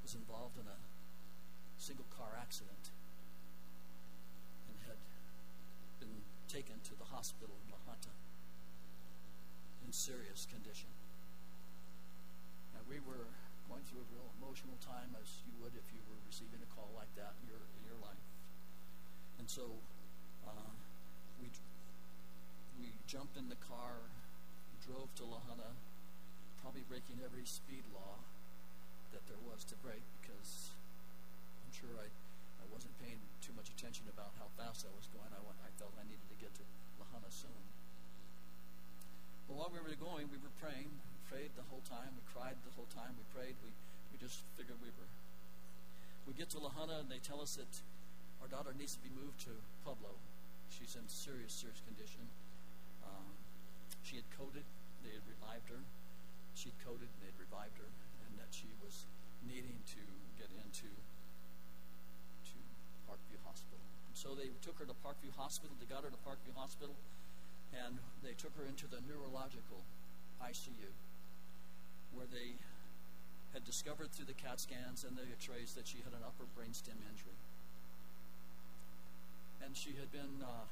was 0.00 0.16
involved 0.16 0.56
in 0.56 0.64
a 0.64 0.80
single 1.76 2.08
car 2.08 2.40
accident 2.40 2.88
and 4.64 4.80
had 4.88 4.96
been 6.00 6.24
taken 6.48 6.80
to 6.88 6.96
the 6.96 7.04
hospital 7.12 7.52
in 7.52 7.68
La 7.68 7.76
Junta 7.84 8.16
in 9.84 9.92
serious 9.92 10.48
condition. 10.48 10.88
And 12.72 12.80
we 12.88 12.96
were 13.04 13.28
going 13.68 13.84
through 13.92 14.00
a 14.00 14.08
real 14.16 14.32
emotional 14.40 14.80
time, 14.80 15.12
as 15.20 15.44
you 15.44 15.52
would 15.60 15.76
if 15.76 15.84
you 15.92 16.00
were 16.08 16.16
receiving 16.24 16.64
a 16.64 16.70
call 16.72 16.88
like 16.96 17.12
that 17.20 17.36
in 17.44 17.52
your 17.52 17.60
in 17.76 17.84
your 17.84 18.00
life. 18.00 18.24
And 19.36 19.44
so 19.44 19.68
uh, 20.48 20.72
we 21.44 21.52
we 22.80 22.96
jumped 23.04 23.36
in 23.36 23.52
the 23.52 23.60
car, 23.60 24.00
drove 24.84 25.12
to 25.20 25.24
La 25.28 25.40
Junta, 25.44 25.76
probably 26.60 26.84
breaking 26.88 27.20
every 27.20 27.44
speed 27.44 27.84
law 27.92 28.20
that 29.12 29.24
there 29.26 29.40
was 29.42 29.64
to 29.68 29.76
break 29.80 30.02
because 30.20 30.72
I'm 31.66 31.72
sure 31.74 31.92
I, 32.00 32.08
I 32.60 32.64
wasn't 32.72 32.96
paying 33.00 33.20
too 33.44 33.52
much 33.56 33.68
attention 33.72 34.08
about 34.08 34.32
how 34.40 34.48
fast 34.56 34.88
I 34.88 34.92
was 34.96 35.08
going. 35.12 35.30
I, 35.32 35.42
went, 35.42 35.58
I 35.62 35.70
felt 35.76 35.92
I 35.98 36.06
needed 36.06 36.26
to 36.32 36.38
get 36.38 36.52
to 36.56 36.64
La 37.02 37.06
Junta 37.10 37.30
soon. 37.32 37.62
But 39.50 39.58
while 39.58 39.72
we 39.72 39.82
were 39.82 39.92
going, 39.98 40.30
we 40.30 40.38
were 40.38 40.54
praying 40.62 40.90
prayed 41.30 41.54
the 41.54 41.62
whole 41.70 41.82
time. 41.86 42.10
We 42.18 42.26
cried 42.34 42.58
the 42.66 42.74
whole 42.74 42.90
time. 42.90 43.14
We 43.14 43.22
prayed. 43.30 43.54
We, 43.62 43.70
we 44.10 44.18
just 44.18 44.42
figured 44.58 44.82
we 44.82 44.90
were. 44.98 45.06
We 46.26 46.34
get 46.34 46.50
to 46.50 46.58
La 46.58 46.74
Junta 46.74 47.06
and 47.06 47.08
they 47.08 47.22
tell 47.22 47.38
us 47.38 47.54
that 47.54 47.70
our 48.42 48.50
daughter 48.50 48.74
needs 48.74 48.98
to 48.98 49.02
be 49.06 49.14
moved 49.14 49.38
to 49.46 49.54
Pueblo. 49.86 50.18
She's 50.74 50.98
in 50.98 51.06
serious, 51.06 51.54
serious 51.54 51.78
condition. 51.86 52.26
She 54.02 54.16
had 54.16 54.28
coded. 54.34 54.64
They 55.04 55.12
had 55.14 55.24
revived 55.28 55.68
her. 55.70 55.82
She'd 56.54 56.76
coded 56.84 57.08
and 57.08 57.20
they'd 57.22 57.38
revived 57.38 57.78
her. 57.78 57.88
And 58.28 58.38
that 58.38 58.50
she 58.50 58.68
was 58.82 59.06
needing 59.44 59.80
to 59.96 60.02
get 60.36 60.50
into 60.52 60.88
to 60.90 62.58
Parkview 63.08 63.40
Hospital. 63.44 63.80
And 64.08 64.14
so 64.16 64.34
they 64.34 64.52
took 64.60 64.78
her 64.80 64.86
to 64.88 64.96
Parkview 65.00 65.32
Hospital. 65.36 65.72
They 65.78 65.88
got 65.88 66.04
her 66.04 66.12
to 66.12 66.20
Parkview 66.26 66.56
Hospital. 66.56 66.96
And 67.72 68.02
they 68.24 68.34
took 68.34 68.56
her 68.58 68.66
into 68.66 68.90
the 68.90 68.98
neurological 69.06 69.86
ICU 70.42 70.90
where 72.12 72.26
they 72.26 72.58
had 73.52 73.64
discovered 73.64 74.10
through 74.10 74.26
the 74.26 74.38
CAT 74.38 74.60
scans 74.60 75.04
and 75.04 75.16
the 75.16 75.26
x 75.30 75.48
rays 75.48 75.74
that 75.74 75.86
she 75.86 75.98
had 75.98 76.14
an 76.14 76.22
upper 76.22 76.46
brainstem 76.54 76.98
injury. 77.06 77.38
And 79.62 79.76
she 79.76 79.94
had 79.98 80.10
been 80.10 80.42
uh, 80.42 80.66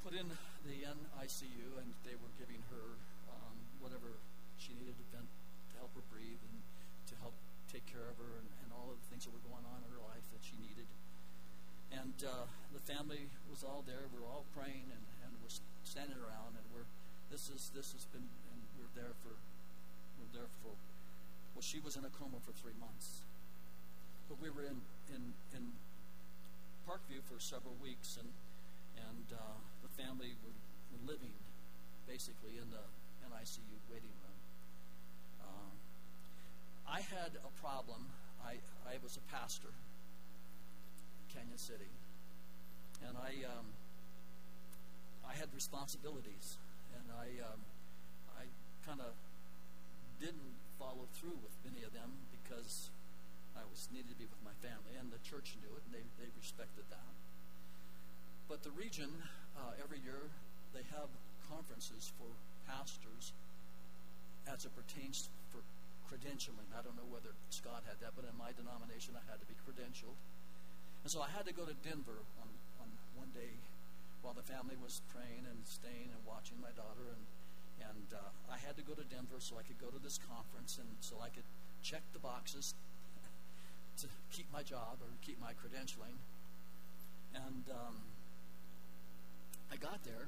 put 0.00 0.16
in 0.16 0.28
the 0.64 0.78
NICU, 0.84 1.76
and 1.76 1.92
they 2.08 2.16
were 2.16 2.32
giving 2.40 2.64
her 2.72 2.96
um, 3.28 3.56
whatever 3.84 4.16
she 4.56 4.72
needed 4.76 4.96
to, 4.96 5.06
vent, 5.12 5.28
to 5.72 5.74
help 5.76 5.92
her 5.92 6.04
breathe 6.08 6.40
and 6.40 6.56
to 7.08 7.14
help 7.20 7.36
take 7.68 7.84
care 7.84 8.08
of 8.08 8.16
her 8.16 8.40
and, 8.40 8.48
and, 8.64 8.68
all 8.74 8.88
of 8.90 8.96
the 8.96 9.06
things 9.12 9.28
that 9.28 9.32
were 9.34 9.44
going 9.44 9.62
on 9.62 9.78
in 9.84 9.88
her 9.92 10.02
life 10.08 10.24
that 10.32 10.40
she 10.40 10.56
needed. 10.56 10.88
And 11.92 12.16
uh, 12.24 12.48
the 12.72 12.80
family 12.80 13.28
was 13.50 13.60
all 13.60 13.84
there. 13.84 14.08
We 14.08 14.18
were 14.18 14.30
all 14.30 14.48
praying 14.56 14.88
and, 14.88 15.04
and 15.20 15.30
we're 15.42 15.52
standing 15.84 16.16
around, 16.16 16.56
and 16.56 16.64
we're 16.72 16.88
this 17.28 17.52
is 17.52 17.70
this 17.76 17.92
has 17.92 18.08
been 18.10 18.26
were 18.78 18.90
there 18.94 19.14
for 19.22 19.36
were 20.18 20.30
there 20.32 20.50
for 20.62 20.74
well 21.54 21.62
she 21.62 21.78
was 21.78 21.94
in 21.94 22.02
a 22.06 22.12
coma 22.14 22.40
for 22.42 22.56
three 22.56 22.74
months. 22.78 23.22
But 24.30 24.40
we 24.40 24.48
were 24.50 24.64
in 24.64 24.80
in, 25.12 25.34
in 25.52 25.76
Parkview 26.88 27.20
for 27.26 27.38
several 27.38 27.76
weeks 27.82 28.16
and 28.16 28.30
and 28.96 29.26
uh, 29.34 29.58
the 29.82 29.92
family 30.00 30.36
were, 30.44 30.56
were 30.92 31.04
living 31.06 31.32
basically 32.06 32.56
in 32.60 32.70
the 32.70 32.84
NICU 33.28 33.76
waiting 33.90 34.14
room. 34.22 34.40
Uh, 35.40 35.72
I 36.88 37.00
had 37.00 37.36
a 37.40 37.52
problem. 37.60 38.06
I, 38.44 38.58
I 38.88 38.96
was 39.02 39.16
a 39.16 39.24
pastor 39.32 39.70
in 39.70 41.24
Cañon 41.32 41.58
City, 41.58 41.92
and 43.06 43.16
I 43.16 43.46
um, 43.46 43.66
I 45.22 45.36
had 45.38 45.52
responsibilities, 45.54 46.58
and 46.96 47.06
I 47.14 47.38
um, 47.44 47.60
kind 48.90 49.06
of 49.06 49.14
didn't 50.18 50.58
follow 50.82 51.06
through 51.14 51.38
with 51.46 51.54
many 51.62 51.86
of 51.86 51.94
them 51.94 52.10
because 52.34 52.90
I 53.54 53.62
was 53.70 53.86
needed 53.94 54.10
to 54.10 54.18
be 54.18 54.26
with 54.26 54.42
my 54.42 54.56
family, 54.58 54.98
and 54.98 55.14
the 55.14 55.22
church 55.22 55.54
knew 55.62 55.70
it, 55.78 55.86
and 55.86 55.94
they, 55.94 56.02
they 56.18 56.26
respected 56.34 56.90
that. 56.90 57.14
But 58.50 58.66
the 58.66 58.74
region, 58.74 59.14
uh, 59.60 59.76
every 59.84 60.00
year, 60.00 60.32
they 60.72 60.82
have 60.96 61.12
conferences 61.44 62.08
for 62.16 62.28
pastors 62.64 63.36
as 64.48 64.64
it 64.64 64.72
pertains 64.72 65.28
for 65.52 65.60
credentialing. 66.08 66.66
I 66.72 66.80
don't 66.80 66.96
know 66.96 67.06
whether 67.12 67.36
Scott 67.52 67.84
had 67.84 68.00
that, 68.00 68.16
but 68.16 68.24
in 68.24 68.32
my 68.40 68.56
denomination, 68.56 69.14
I 69.14 69.24
had 69.28 69.38
to 69.44 69.46
be 69.46 69.54
credentialed. 69.62 70.16
And 71.04 71.10
so 71.12 71.20
I 71.20 71.28
had 71.28 71.44
to 71.46 71.54
go 71.54 71.68
to 71.68 71.76
Denver 71.84 72.24
on, 72.40 72.48
on 72.80 72.88
one 73.16 73.30
day 73.36 73.60
while 74.20 74.36
the 74.36 74.44
family 74.44 74.76
was 74.80 75.00
praying 75.12 75.48
and 75.48 75.58
staying 75.64 76.12
and 76.12 76.20
watching 76.28 76.60
my 76.60 76.72
daughter 76.76 77.08
and 77.12 77.24
and 77.80 78.12
uh, 78.12 78.52
I 78.52 78.60
had 78.60 78.76
to 78.76 78.84
go 78.84 78.92
to 78.92 79.04
Denver 79.08 79.40
so 79.40 79.56
I 79.56 79.64
could 79.64 79.80
go 79.80 79.88
to 79.88 79.96
this 79.96 80.20
conference 80.28 80.76
and 80.76 80.88
so 81.00 81.16
I 81.24 81.32
could 81.32 81.48
check 81.82 82.04
the 82.12 82.20
boxes 82.20 82.74
to 84.04 84.06
keep 84.30 84.52
my 84.52 84.62
job 84.62 85.00
or 85.00 85.08
keep 85.24 85.40
my 85.40 85.56
credentialing. 85.56 86.20
And 87.32 87.64
um, 87.72 87.96
I 89.70 89.76
got 89.76 90.02
there 90.04 90.26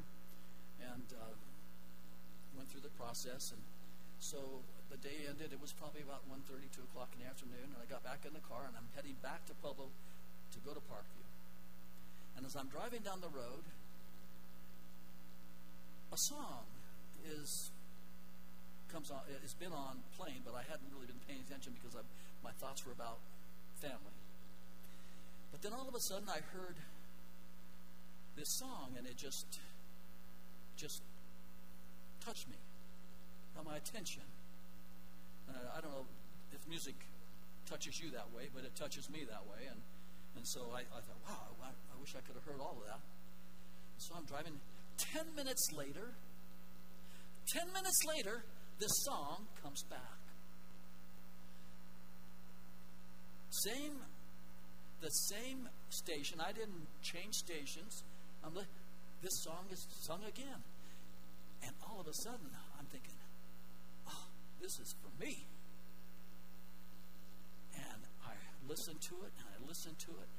and 0.93 1.07
uh, 1.13 1.35
went 2.57 2.71
through 2.71 2.87
the 2.87 2.95
process. 2.95 3.51
And 3.51 3.63
so 4.19 4.39
the 4.91 4.97
day 4.99 5.27
ended. 5.29 5.53
It 5.53 5.61
was 5.61 5.75
probably 5.75 6.03
about 6.03 6.23
1.30, 6.31 6.71
2 6.71 6.83
o'clock 6.91 7.11
in 7.19 7.27
the 7.27 7.29
afternoon. 7.29 7.75
And 7.75 7.81
I 7.83 7.87
got 7.91 8.07
back 8.07 8.23
in 8.27 8.33
the 8.33 8.45
car 8.47 8.67
and 8.67 8.75
I'm 8.79 8.89
heading 8.95 9.19
back 9.23 9.47
to 9.51 9.55
Pueblo 9.59 9.91
to 9.91 10.59
go 10.63 10.73
to 10.73 10.83
Parkview. 10.87 11.27
And 12.37 12.47
as 12.47 12.57
I'm 12.57 12.69
driving 12.69 13.03
down 13.03 13.21
the 13.21 13.33
road, 13.33 13.67
a 16.13 16.19
song 16.29 16.69
is 17.25 17.71
comes 18.93 19.11
on. 19.11 19.25
It's 19.43 19.57
been 19.57 19.73
on 19.73 20.05
playing, 20.21 20.45
but 20.45 20.53
I 20.53 20.63
hadn't 20.69 20.93
really 20.93 21.09
been 21.09 21.25
paying 21.25 21.41
attention 21.49 21.73
because 21.81 21.97
I, 21.97 22.05
my 22.45 22.53
thoughts 22.61 22.85
were 22.85 22.93
about 22.93 23.25
family. 23.81 24.17
But 25.51 25.63
then 25.65 25.73
all 25.73 25.89
of 25.89 25.95
a 25.97 26.01
sudden, 26.01 26.29
I 26.29 26.45
heard 26.53 26.77
this 28.37 28.59
song, 28.59 28.95
and 28.97 29.07
it 29.07 29.17
just 29.17 29.59
just 30.77 31.03
touched 32.25 32.49
me, 32.49 32.57
got 33.55 33.65
my 33.65 33.77
attention. 33.77 34.23
I 35.77 35.81
don't 35.81 35.91
know 35.91 36.07
if 36.53 36.67
music 36.69 36.95
touches 37.67 38.01
you 38.01 38.11
that 38.13 38.33
way, 38.35 38.49
but 38.55 38.65
it 38.65 38.75
touches 38.75 39.11
me 39.11 39.25
that 39.29 39.45
way, 39.47 39.67
and 39.69 39.81
and 40.37 40.47
so 40.49 40.73
I, 40.75 40.81
I 40.81 41.01
thought, 41.01 41.21
wow, 41.29 41.49
I, 41.63 41.69
I 41.69 42.01
wish 42.01 42.15
I 42.17 42.21
could 42.21 42.35
have 42.35 42.45
heard 42.45 42.61
all 42.61 42.79
of 42.81 42.87
that. 42.87 43.01
So 43.99 44.15
I'm 44.17 44.25
driving. 44.25 44.61
Ten 44.97 45.35
minutes 45.37 45.69
later, 45.77 46.15
ten 47.53 47.67
minutes 47.73 47.99
later, 48.07 48.45
this 48.79 48.93
song 49.05 49.47
comes 49.63 49.83
back. 49.91 50.19
Same, 53.51 53.97
the 55.01 55.09
same 55.09 55.69
station. 55.91 56.41
I 56.41 56.53
didn't 56.53 56.87
change 57.03 57.35
stations. 57.35 58.03
I'm 58.45 58.55
like, 58.55 58.71
this 59.23 59.33
song 59.45 59.67
is 59.71 59.87
sung 60.07 60.21
again. 60.27 60.63
And 61.63 61.73
all 61.87 62.01
of 62.01 62.07
a 62.07 62.17
sudden, 62.27 62.51
I'm 62.79 62.87
thinking, 62.87 63.15
oh, 64.09 64.27
this 64.61 64.73
is 64.81 64.95
for 64.99 65.11
me. 65.23 65.47
And 67.75 68.03
I 68.27 68.35
listened 68.67 69.01
to 69.09 69.15
it, 69.23 69.33
and 69.39 69.47
I 69.47 69.57
listened 69.67 69.99
to 70.07 70.11
it. 70.11 70.31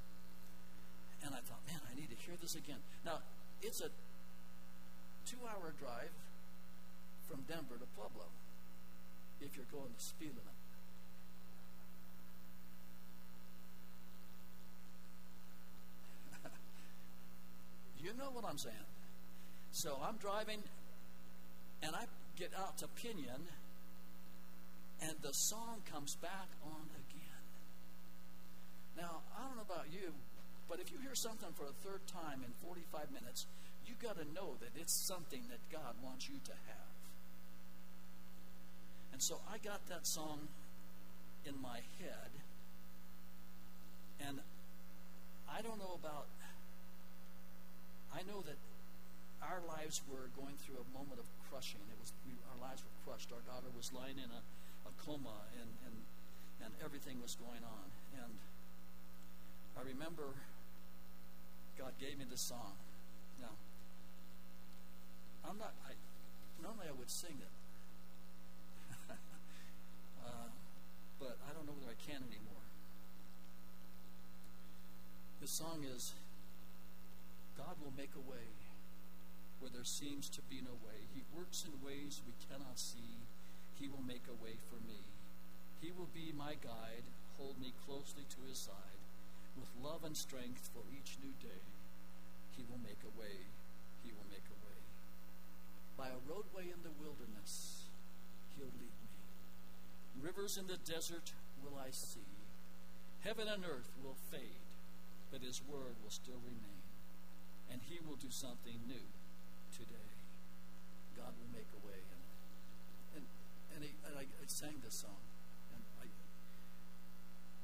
And 1.25 1.33
I 1.33 1.39
thought, 1.47 1.63
man, 1.65 1.79
I 1.89 1.95
need 1.95 2.09
to 2.09 2.19
hear 2.27 2.35
this 2.41 2.55
again. 2.55 2.83
Now, 3.05 3.19
it's 3.61 3.79
a 3.81 3.89
two 5.25 5.39
hour 5.47 5.71
drive 5.79 6.11
from 7.29 7.41
Denver 7.47 7.79
to 7.79 7.87
Pueblo 7.95 8.27
if 9.39 9.55
you're 9.55 9.71
going 9.71 9.93
to 9.95 10.03
speed 10.03 10.35
limit. 10.35 10.52
You 18.03 18.11
know 18.17 18.29
what 18.33 18.45
I'm 18.45 18.57
saying? 18.57 18.75
So 19.71 19.97
I'm 20.03 20.17
driving 20.17 20.59
and 21.81 21.95
I 21.95 22.05
get 22.37 22.51
out 22.57 22.77
to 22.79 22.87
Pinion 22.87 23.47
and 25.01 25.15
the 25.21 25.33
song 25.33 25.81
comes 25.91 26.15
back 26.15 26.47
on 26.63 26.85
again. 27.09 27.43
Now, 28.97 29.21
I 29.37 29.47
don't 29.47 29.55
know 29.55 29.67
about 29.67 29.87
you, 29.91 30.13
but 30.69 30.79
if 30.79 30.91
you 30.91 30.97
hear 30.99 31.15
something 31.15 31.49
for 31.55 31.63
a 31.63 31.75
third 31.83 32.05
time 32.07 32.43
in 32.45 32.51
45 32.63 33.11
minutes, 33.11 33.45
you 33.87 33.95
got 34.01 34.17
to 34.17 34.25
know 34.33 34.55
that 34.61 34.69
it's 34.79 34.93
something 34.93 35.41
that 35.49 35.59
God 35.71 35.95
wants 36.03 36.29
you 36.29 36.35
to 36.45 36.51
have. 36.51 36.93
And 39.11 39.21
so 39.21 39.39
I 39.51 39.57
got 39.57 39.85
that 39.89 40.07
song 40.07 40.47
in 41.45 41.61
my 41.61 41.79
head, 41.99 42.31
and 44.25 44.39
I 45.51 45.61
don't 45.61 45.77
know 45.77 45.99
about, 45.99 46.25
I 48.13 48.21
know 48.29 48.45
that 48.45 48.61
our 49.41 49.59
lives 49.67 50.01
were 50.07 50.29
going 50.37 50.55
through 50.61 50.77
a 50.79 50.87
moment 50.93 51.19
of 51.19 51.27
crushing. 51.49 51.81
It 51.89 51.97
was 51.99 52.13
we, 52.23 52.37
our 52.53 52.59
lives 52.61 52.85
were 52.85 52.95
crushed. 53.03 53.33
Our 53.33 53.41
daughter 53.43 53.67
was 53.75 53.91
lying 53.91 54.21
in 54.21 54.29
a, 54.29 54.41
a 54.85 54.93
coma, 55.01 55.49
and, 55.57 55.69
and 55.89 55.95
and 56.63 56.71
everything 56.85 57.19
was 57.21 57.35
going 57.35 57.65
on. 57.65 57.87
And 58.23 58.33
I 59.75 59.81
remember 59.81 60.37
God 61.77 61.91
gave 61.99 62.17
me 62.17 62.25
this 62.29 62.41
song. 62.41 62.77
Now, 63.41 63.57
I'm 65.43 65.57
not. 65.57 65.73
I 65.83 65.97
normally 66.61 66.87
I 66.87 66.95
would 66.95 67.09
sing 67.09 67.35
it, 67.41 67.53
uh, 70.23 70.47
but 71.19 71.37
I 71.49 71.53
don't 71.53 71.65
know 71.65 71.73
whether 71.81 71.91
I 71.91 71.99
can 71.99 72.21
anymore. 72.23 72.63
The 75.41 75.47
song 75.47 75.83
is 75.83 76.13
God 77.57 77.77
will 77.81 77.93
make 77.95 78.13
a 78.15 78.29
way 78.29 78.49
where 79.59 79.71
there 79.71 79.87
seems 79.87 80.27
to 80.27 80.41
be 80.51 80.59
no 80.59 80.75
way. 80.83 81.07
He 81.15 81.23
works 81.31 81.63
in 81.63 81.85
ways 81.85 82.19
we 82.27 82.35
cannot 82.51 82.75
see. 82.75 83.23
He 83.79 83.87
will 83.87 84.03
make 84.03 84.27
a 84.27 84.35
way 84.43 84.59
for 84.67 84.75
me. 84.83 84.99
He 85.79 85.91
will 85.91 86.11
be 86.11 86.35
my 86.35 86.59
guide, 86.59 87.07
hold 87.37 87.59
me 87.59 87.71
closely 87.87 88.27
to 88.27 88.39
his 88.47 88.57
side. 88.57 88.99
With 89.55 89.69
love 89.79 90.03
and 90.03 90.17
strength 90.17 90.69
for 90.73 90.83
each 90.91 91.15
new 91.21 91.31
day, 91.39 91.63
he 92.57 92.65
will 92.67 92.81
make 92.81 92.99
a 93.05 93.15
way. 93.19 93.47
He 94.03 94.11
will 94.11 94.27
make 94.27 94.47
a 94.51 94.59
way. 94.67 94.81
By 95.95 96.09
a 96.11 96.23
roadway 96.27 96.67
in 96.73 96.81
the 96.83 96.95
wilderness, 96.99 97.87
he'll 98.57 98.73
lead 98.73 98.97
me. 98.99 99.15
Rivers 100.19 100.57
in 100.57 100.67
the 100.67 100.81
desert 100.81 101.31
will 101.63 101.77
I 101.79 101.91
see. 101.91 102.27
Heaven 103.23 103.47
and 103.47 103.63
earth 103.63 103.95
will 104.03 104.17
fade, 104.31 104.67
but 105.31 105.41
his 105.41 105.61
word 105.63 105.95
will 106.03 106.11
still 106.11 106.41
remain. 106.43 106.83
And 107.73 107.81
he 107.81 107.97
will 108.05 108.15
do 108.21 108.29
something 108.29 108.77
new 108.85 109.01
today. 109.73 110.13
God 111.17 111.33
will 111.41 111.49
make 111.49 111.65
a 111.73 111.81
way. 111.81 111.97
And, 111.97 112.21
and, 113.17 113.25
and, 113.73 113.83
he, 113.83 113.91
and 114.05 114.13
I, 114.13 114.29
I 114.29 114.45
sang 114.45 114.77
this 114.85 114.93
song. 114.93 115.17
And 115.73 115.83
I, 115.97 116.05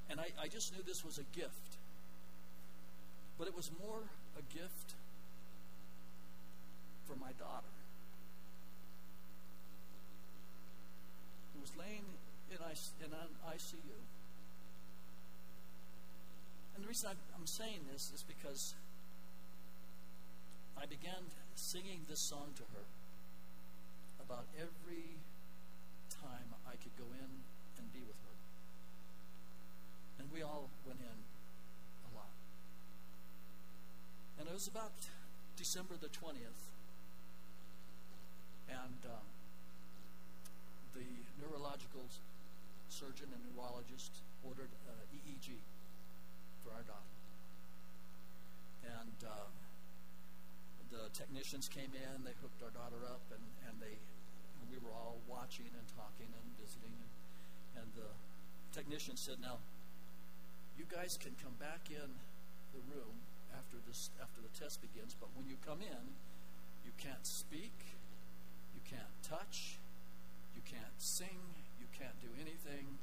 and 0.09 0.17
I, 0.19 0.43
I 0.43 0.47
just 0.49 0.73
knew 0.73 0.81
this 0.81 1.05
was 1.05 1.19
a 1.19 1.27
gift. 1.37 1.77
But 3.37 3.47
it 3.47 3.55
was 3.55 3.69
more 3.79 4.09
a 4.33 4.41
gift 4.51 4.97
for 7.05 7.15
my 7.15 7.31
daughter, 7.39 7.73
who 11.53 11.61
was 11.61 11.71
laying 11.77 12.05
in, 12.51 12.57
in 12.57 13.13
an 13.13 13.29
ICU. 13.47 13.97
And 16.75 16.83
the 16.83 16.87
reason 16.87 17.09
I'm 17.35 17.47
saying 17.47 17.79
this 17.91 18.11
is 18.13 18.23
because 18.27 18.75
I 20.79 20.85
began 20.85 21.27
singing 21.55 22.07
this 22.07 22.21
song 22.21 22.55
to 22.55 22.63
her 22.71 22.87
about 24.23 24.47
every 24.55 25.19
time 26.07 26.55
I 26.63 26.79
could 26.79 26.95
go 26.95 27.03
in 27.11 27.43
and 27.75 27.91
be 27.91 27.99
with 27.99 28.15
her. 28.15 28.35
And 30.23 30.31
we 30.31 30.41
all 30.41 30.69
went 30.87 31.03
in 31.03 31.19
a 32.07 32.09
lot. 32.15 32.31
And 34.39 34.47
it 34.47 34.53
was 34.53 34.67
about 34.67 34.95
December 35.57 35.99
the 35.99 36.07
20th. 36.07 36.63
And 38.71 39.03
um, 39.03 39.27
the 40.95 41.03
neurological 41.43 42.07
surgeon 42.87 43.27
and 43.35 43.43
neurologist 43.51 44.23
ordered 44.47 44.71
uh, 44.87 44.95
EEG 45.11 45.59
for 46.63 46.71
our 46.71 46.87
daughter. 46.87 47.15
And 48.87 49.27
uh, 49.27 49.51
the 50.91 51.09
technicians 51.13 51.69
came 51.69 51.93
in, 51.93 52.25
they 52.25 52.35
hooked 52.41 52.61
our 52.61 52.73
daughter 52.73 53.05
up, 53.05 53.21
and, 53.29 53.45
and 53.69 53.77
they 53.81 53.97
and 54.59 54.65
we 54.67 54.77
were 54.81 54.93
all 54.93 55.21
watching 55.29 55.69
and 55.71 55.85
talking 55.95 56.29
and 56.29 56.45
visiting. 56.59 56.91
And, 56.91 57.85
and 57.85 57.87
the 57.95 58.11
technician 58.73 59.15
said, 59.15 59.37
Now, 59.41 59.61
you 60.77 60.85
guys 60.89 61.17
can 61.17 61.33
come 61.41 61.55
back 61.59 61.89
in 61.89 62.09
the 62.73 62.81
room 62.89 63.25
after 63.53 63.77
this 63.87 64.09
after 64.21 64.41
the 64.41 64.53
test 64.53 64.81
begins, 64.81 65.15
but 65.17 65.29
when 65.33 65.47
you 65.47 65.57
come 65.65 65.81
in, 65.81 66.03
you 66.85 66.91
can't 66.97 67.25
speak, 67.25 67.73
you 68.73 68.81
can't 68.85 69.13
touch, 69.21 69.77
you 70.55 70.61
can't 70.65 70.97
sing, 70.97 71.55
you 71.79 71.87
can't 71.93 72.17
do 72.21 72.29
anything. 72.39 72.97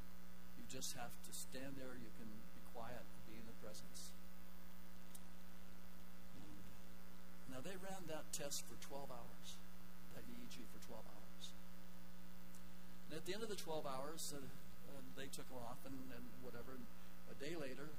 You 0.57 0.63
just 0.67 0.95
have 0.97 1.13
to 1.25 1.31
stand 1.31 1.77
there. 1.77 1.95
You 1.95 2.11
can 2.17 2.29
be 2.53 2.63
quiet, 2.73 3.05
be 3.29 3.37
in 3.37 3.45
the 3.47 3.57
presence. 3.63 4.11
And 7.46 7.46
now 7.57 7.65
they 7.65 7.73
ran 7.81 8.05
that 8.05 8.29
test 8.29 8.61
for 8.69 8.77
12 8.85 9.09
hours, 9.09 9.57
that 10.13 10.21
EEG 10.29 10.61
for 10.69 10.77
12 10.85 11.01
hours. 11.01 11.43
And 13.09 13.17
at 13.17 13.25
the 13.25 13.33
end 13.33 13.41
of 13.41 13.49
the 13.49 13.57
12 13.57 13.81
hours, 13.81 14.29
uh, 14.29 14.37
uh, 14.37 15.01
they 15.17 15.25
took 15.33 15.49
her 15.49 15.57
off 15.65 15.81
and, 15.81 15.97
and 16.13 16.21
whatever. 16.45 16.77
And 16.77 16.85
a 17.33 17.37
day 17.41 17.57
later, 17.57 17.89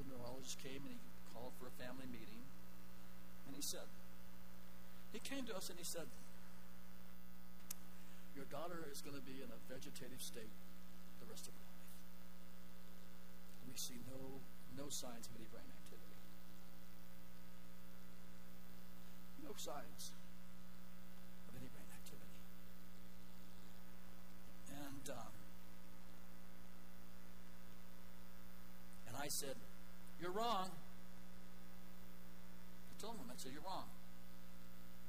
the 0.00 0.08
neurologist 0.08 0.56
came 0.64 0.80
and 0.80 0.96
he 0.96 1.00
called 1.36 1.52
for 1.60 1.68
a 1.68 1.74
family 1.76 2.08
meeting. 2.08 2.40
And 3.44 3.52
he 3.52 3.60
said, 3.60 3.84
he 5.12 5.20
came 5.20 5.44
to 5.44 5.52
us 5.52 5.68
and 5.68 5.76
he 5.76 5.84
said, 5.84 6.08
Your 8.32 8.48
daughter 8.48 8.88
is 8.88 9.04
going 9.04 9.14
to 9.14 9.26
be 9.28 9.44
in 9.44 9.52
a 9.52 9.60
vegetative 9.68 10.24
state 10.24 10.56
the 11.20 11.28
rest 11.28 11.44
of 11.44 11.52
her 11.52 11.68
life. 11.68 11.92
We 13.68 13.76
see 13.76 14.00
no, 14.08 14.40
no 14.72 14.88
signs 14.88 15.28
of 15.28 15.36
any 15.36 15.52
brain 15.52 15.68
activity. 15.68 15.84
No 19.44 19.52
signs 19.56 20.12
of 21.48 21.54
any 21.60 21.68
brain 21.68 21.90
activity. 21.92 22.40
And, 24.72 25.04
um, 25.12 25.34
and 29.08 29.16
I 29.16 29.28
said, 29.28 29.56
You're 30.20 30.32
wrong. 30.32 30.70
I 32.88 32.94
told 33.00 33.16
him, 33.16 33.28
I 33.28 33.36
said, 33.36 33.52
You're 33.52 33.68
wrong. 33.68 33.84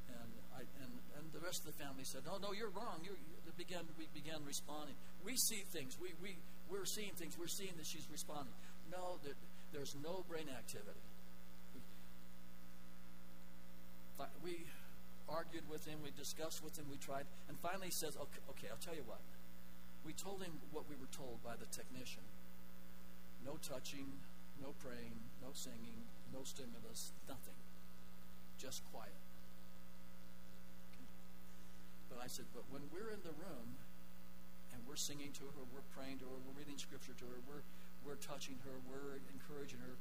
And, 0.09 0.31
I, 0.53 0.67
and, 0.83 0.91
and 1.15 1.31
the 1.31 1.39
rest 1.39 1.63
of 1.65 1.71
the 1.71 1.83
family 1.83 2.03
said, 2.03 2.21
No, 2.25 2.37
no, 2.37 2.51
you're 2.51 2.75
wrong. 2.75 2.99
You 3.03 3.15
began, 3.57 3.87
we 3.97 4.07
began 4.13 4.43
responding. 4.45 4.95
We 5.23 5.35
see 5.37 5.63
things. 5.71 5.97
We, 5.99 6.11
we, 6.21 6.35
we're 6.69 6.85
seeing 6.85 7.15
things. 7.15 7.37
We're 7.39 7.47
seeing 7.47 7.71
that 7.77 7.85
she's 7.85 8.07
responding. 8.11 8.53
No, 8.91 9.17
there, 9.23 9.33
there's 9.71 9.95
no 10.03 10.23
brain 10.27 10.47
activity. 10.51 11.04
We 14.43 14.65
argued 15.27 15.67
with 15.69 15.85
him. 15.85 15.99
We 16.03 16.11
discussed 16.11 16.63
with 16.63 16.77
him. 16.77 16.85
We 16.89 16.97
tried. 16.97 17.25
And 17.49 17.57
finally 17.59 17.87
he 17.87 17.91
says, 17.91 18.15
okay, 18.15 18.41
okay, 18.51 18.67
I'll 18.71 18.81
tell 18.81 18.95
you 18.95 19.03
what. 19.05 19.21
We 20.05 20.13
told 20.13 20.43
him 20.43 20.61
what 20.71 20.85
we 20.87 20.95
were 20.95 21.09
told 21.11 21.41
by 21.43 21.57
the 21.57 21.65
technician. 21.65 22.23
No 23.43 23.57
touching, 23.61 24.21
no 24.61 24.73
praying, 24.81 25.17
no 25.41 25.49
singing, 25.53 26.05
no 26.33 26.43
stimulus, 26.43 27.11
nothing. 27.27 27.57
Just 28.57 28.85
quiet. 28.93 29.17
Okay. 30.93 31.09
But 32.09 32.19
I 32.23 32.27
said, 32.27 32.45
but 32.53 32.63
when 32.69 32.85
we're 32.93 33.09
in 33.09 33.21
the 33.25 33.33
room 33.33 33.81
and 34.73 34.81
we're 34.87 34.99
singing 34.99 35.33
to 35.41 35.45
her, 35.57 35.63
we're 35.73 35.85
praying 35.97 36.19
to 36.19 36.25
her, 36.25 36.37
we're 36.45 36.57
reading 36.57 36.77
scripture 36.77 37.13
to 37.17 37.25
her, 37.25 37.39
we're, 37.49 37.65
we're 38.05 38.21
touching 38.21 38.61
her, 38.63 38.77
we're 38.85 39.19
encouraging 39.33 39.79
her. 39.81 39.97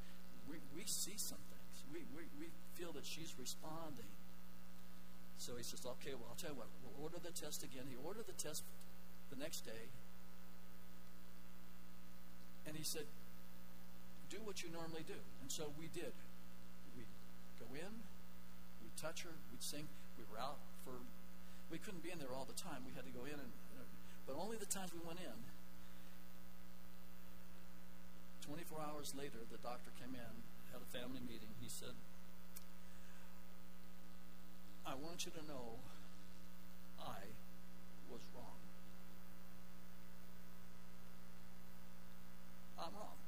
We, 0.49 0.61
we 0.77 0.85
see 0.85 1.17
some 1.17 1.41
things. 1.49 1.54
We, 1.95 2.03
we, 2.11 2.26
we 2.42 2.47
feel 2.74 2.90
that 2.99 3.07
she's 3.07 3.32
responding. 3.38 4.11
So 5.38 5.55
he 5.55 5.62
says, 5.62 5.86
okay, 5.86 6.18
well, 6.18 6.26
I'll 6.26 6.40
tell 6.40 6.51
you 6.51 6.59
what, 6.59 6.66
we'll 6.82 7.07
order 7.07 7.22
the 7.22 7.30
test 7.30 7.62
again. 7.62 7.86
He 7.86 7.95
ordered 8.03 8.26
the 8.26 8.34
test 8.34 8.66
the 9.30 9.38
next 9.38 9.62
day. 9.62 9.86
And 12.66 12.74
he 12.74 12.82
said, 12.82 13.07
do 14.26 14.42
what 14.42 14.66
you 14.66 14.74
normally 14.74 15.07
do. 15.07 15.20
And 15.42 15.47
so 15.47 15.70
we 15.78 15.86
did. 15.95 16.11
We 16.99 17.07
go 17.62 17.70
in, 17.78 17.92
we 18.82 18.90
touch 18.99 19.22
her, 19.22 19.30
we'd 19.55 19.62
sing. 19.62 19.86
We 20.18 20.24
were 20.26 20.42
out 20.42 20.59
for, 20.82 20.99
we 21.70 21.78
couldn't 21.78 22.03
be 22.03 22.11
in 22.11 22.18
there 22.18 22.34
all 22.34 22.49
the 22.49 22.59
time. 22.59 22.82
We 22.82 22.95
had 22.99 23.07
to 23.07 23.14
go 23.14 23.22
in, 23.22 23.38
and, 23.38 23.53
but 24.26 24.34
only 24.34 24.57
the 24.57 24.66
times 24.66 24.90
we 24.90 25.03
went 25.07 25.20
in. 25.22 25.38
24 28.49 28.80
hours 28.80 29.14
later, 29.16 29.40
the 29.51 29.61
doctor 29.62 29.90
came 30.01 30.14
in, 30.14 30.34
had 30.75 30.83
a 30.83 30.91
family 30.91 31.22
meeting. 31.22 31.55
He 31.62 31.68
said, 31.70 31.95
I 34.83 34.95
want 34.99 35.25
you 35.25 35.31
to 35.39 35.43
know 35.47 35.79
I 36.99 37.31
was 38.11 38.20
wrong. 38.35 38.59
I'm 42.75 42.91
wrong. 42.99 43.18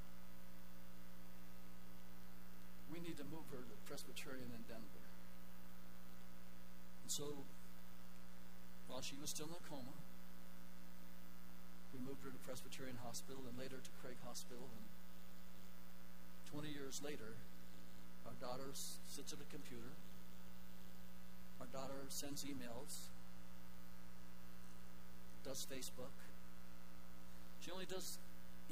We 2.90 2.99
need 2.99 3.16
to 3.18 3.24
move 3.30 3.47
her 3.55 3.62
to 3.62 3.74
Presbyterian 3.86 4.51
in 4.51 4.66
Denver. 4.66 5.07
And 7.07 7.11
so, 7.11 7.47
while 8.88 9.03
she 9.03 9.14
was 9.22 9.30
still 9.30 9.47
in 9.47 9.55
a 9.55 9.62
coma, 9.70 9.94
we 11.94 12.03
moved 12.03 12.26
her 12.26 12.30
to 12.30 12.40
Presbyterian 12.42 12.99
Hospital 13.07 13.47
and 13.47 13.55
later 13.55 13.78
to 13.78 13.90
Craig 14.03 14.18
Hospital. 14.26 14.66
And 14.66 14.95
20 16.57 16.72
years 16.72 17.04
later, 17.04 17.36
our 18.24 18.32
daughter 18.40 18.72
sits 18.72 19.28
at 19.28 19.44
a 19.44 19.48
computer. 19.52 19.92
Our 21.61 21.68
daughter 21.68 22.00
sends 22.09 22.48
emails, 22.48 23.12
does 25.44 25.68
Facebook. 25.68 26.16
She 27.61 27.68
only 27.70 27.84
does 27.84 28.16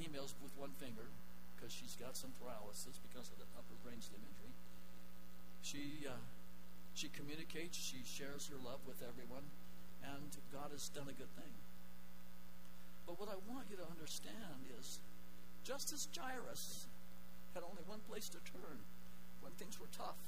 emails 0.00 0.32
with 0.40 0.56
one 0.56 0.72
finger 0.80 1.12
because 1.52 1.76
she's 1.76 1.92
got 2.00 2.16
some 2.16 2.32
paralysis 2.40 2.96
because 3.04 3.28
of 3.28 3.36
the 3.36 3.44
upper 3.52 3.76
brainstem 3.84 4.24
injury. 4.32 4.56
She 5.60 6.08
uh, 6.08 6.16
she 6.96 7.12
communicates, 7.12 7.76
she 7.76 8.00
shares 8.08 8.48
her 8.48 8.56
love 8.64 8.80
with 8.88 9.04
everyone, 9.04 9.44
and 10.00 10.32
God 10.56 10.72
has 10.72 10.88
done 10.88 11.12
a 11.12 11.16
good 11.20 11.32
thing. 11.36 11.52
But 13.04 13.20
what 13.20 13.28
I 13.28 13.36
want 13.52 13.68
you 13.68 13.76
to 13.76 13.84
understand 13.92 14.72
is, 14.80 15.00
just 15.68 15.92
as 15.92 16.08
Jairus 16.16 16.88
had 17.54 17.62
only 17.62 17.82
one 17.86 18.00
place 18.10 18.28
to 18.28 18.38
turn 18.52 18.78
when 19.40 19.52
things 19.52 19.78
were 19.80 19.90
tough. 19.96 20.18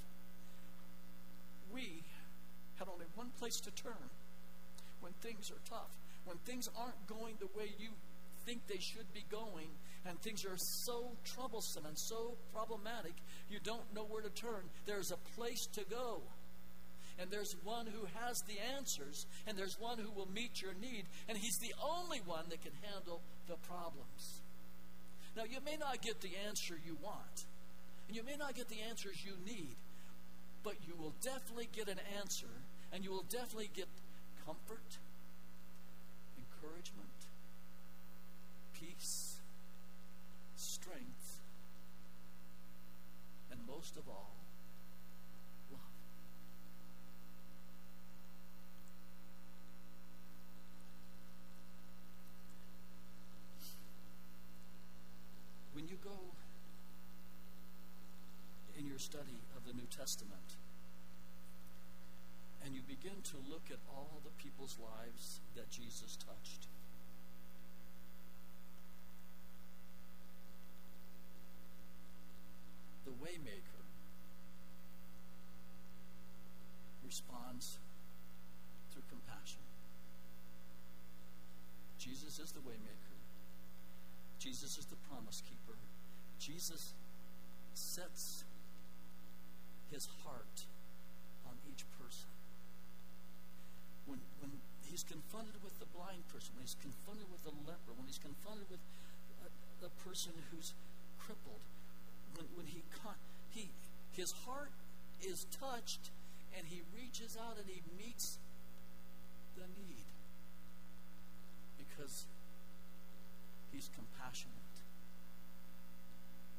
We 1.72 2.02
had 2.78 2.88
only 2.88 3.06
one 3.14 3.30
place 3.38 3.58
to 3.60 3.70
turn 3.72 4.10
when 5.00 5.12
things 5.20 5.50
are 5.50 5.60
tough, 5.68 5.90
when 6.24 6.38
things 6.38 6.68
aren't 6.78 7.06
going 7.06 7.34
the 7.38 7.50
way 7.58 7.70
you 7.78 7.90
think 8.44 8.66
they 8.68 8.78
should 8.78 9.12
be 9.12 9.24
going, 9.28 9.68
and 10.06 10.20
things 10.20 10.44
are 10.44 10.56
so 10.56 11.10
troublesome 11.24 11.84
and 11.84 11.98
so 11.98 12.34
problematic, 12.54 13.14
you 13.50 13.58
don't 13.62 13.92
know 13.92 14.04
where 14.04 14.22
to 14.22 14.30
turn. 14.30 14.62
There's 14.86 15.10
a 15.10 15.18
place 15.36 15.66
to 15.74 15.84
go. 15.90 16.22
And 17.18 17.30
there's 17.30 17.56
one 17.64 17.86
who 17.86 18.06
has 18.20 18.36
the 18.46 18.60
answers, 18.76 19.26
and 19.46 19.58
there's 19.58 19.80
one 19.80 19.98
who 19.98 20.10
will 20.12 20.28
meet 20.28 20.62
your 20.62 20.74
need, 20.74 21.06
and 21.28 21.36
he's 21.36 21.58
the 21.58 21.74
only 21.82 22.20
one 22.24 22.44
that 22.50 22.62
can 22.62 22.72
handle 22.82 23.20
the 23.48 23.56
problems. 23.66 24.42
Now, 25.36 25.44
you 25.44 25.58
may 25.66 25.76
not 25.76 26.00
get 26.00 26.22
the 26.22 26.30
answer 26.48 26.78
you 26.84 26.96
want, 27.02 27.44
and 28.08 28.16
you 28.16 28.22
may 28.24 28.36
not 28.36 28.54
get 28.54 28.70
the 28.70 28.80
answers 28.88 29.22
you 29.22 29.34
need, 29.44 29.76
but 30.64 30.76
you 30.88 30.94
will 30.98 31.12
definitely 31.20 31.68
get 31.76 31.88
an 31.88 32.00
answer, 32.18 32.46
and 32.90 33.04
you 33.04 33.10
will 33.10 33.26
definitely 33.28 33.68
get 33.74 33.86
comfort, 34.46 34.96
encouragement, 36.38 37.28
peace, 38.80 39.36
strength, 40.56 41.38
and 43.50 43.60
most 43.68 43.98
of 43.98 44.08
all, 44.08 44.36
when 55.76 55.86
you 55.88 55.98
go 56.02 56.18
in 58.78 58.85
your 58.96 59.00
study 59.02 59.36
of 59.54 59.66
the 59.66 59.74
New 59.74 59.86
Testament 59.94 60.56
and 62.64 62.74
you 62.74 62.80
begin 62.88 63.20
to 63.24 63.36
look 63.46 63.68
at 63.68 63.76
all 63.92 64.22
the 64.24 64.30
people's 64.42 64.78
lives 64.80 65.40
that 65.54 65.68
Jesus 65.68 66.16
touched, 66.16 66.64
the 73.04 73.10
waymaker 73.20 73.84
responds 77.04 77.76
through 78.94 79.02
compassion. 79.10 79.60
Jesus 81.98 82.38
is 82.38 82.50
the 82.52 82.60
waymaker. 82.60 83.20
Jesus 84.38 84.78
is 84.78 84.86
the 84.86 84.96
promise 85.12 85.42
keeper. 85.46 85.76
Jesus 86.40 86.94
sets 87.74 88.45
his 89.90 90.08
heart 90.24 90.66
on 91.46 91.54
each 91.70 91.84
person. 91.98 92.30
When, 94.06 94.20
when 94.40 94.52
he's 94.86 95.02
confronted 95.02 95.62
with 95.62 95.78
the 95.78 95.88
blind 95.94 96.26
person, 96.30 96.54
when 96.54 96.64
he's 96.64 96.78
confronted 96.78 97.26
with 97.30 97.42
the 97.44 97.54
leper, 97.66 97.92
when 97.96 98.06
he's 98.06 98.22
confronted 98.22 98.66
with 98.70 98.82
a, 99.42 99.50
the 99.82 99.90
person 100.02 100.32
who's 100.50 100.74
crippled, 101.18 101.62
when, 102.34 102.46
when 102.54 102.66
he, 102.66 102.82
he, 103.50 103.70
his 104.12 104.32
heart 104.46 104.72
is 105.22 105.46
touched 105.50 106.10
and 106.56 106.66
he 106.66 106.82
reaches 106.94 107.36
out 107.36 107.56
and 107.58 107.66
he 107.68 107.82
meets 107.98 108.38
the 109.56 109.66
need 109.74 110.06
because 111.76 112.26
He's 113.76 113.90
compassionate. 113.92 114.56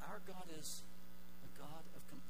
Our 0.05 0.21
God 0.27 0.45
is 0.59 0.83
a 1.41 1.59
God 1.59 1.81
of 1.95 2.07
compassion. 2.07 2.26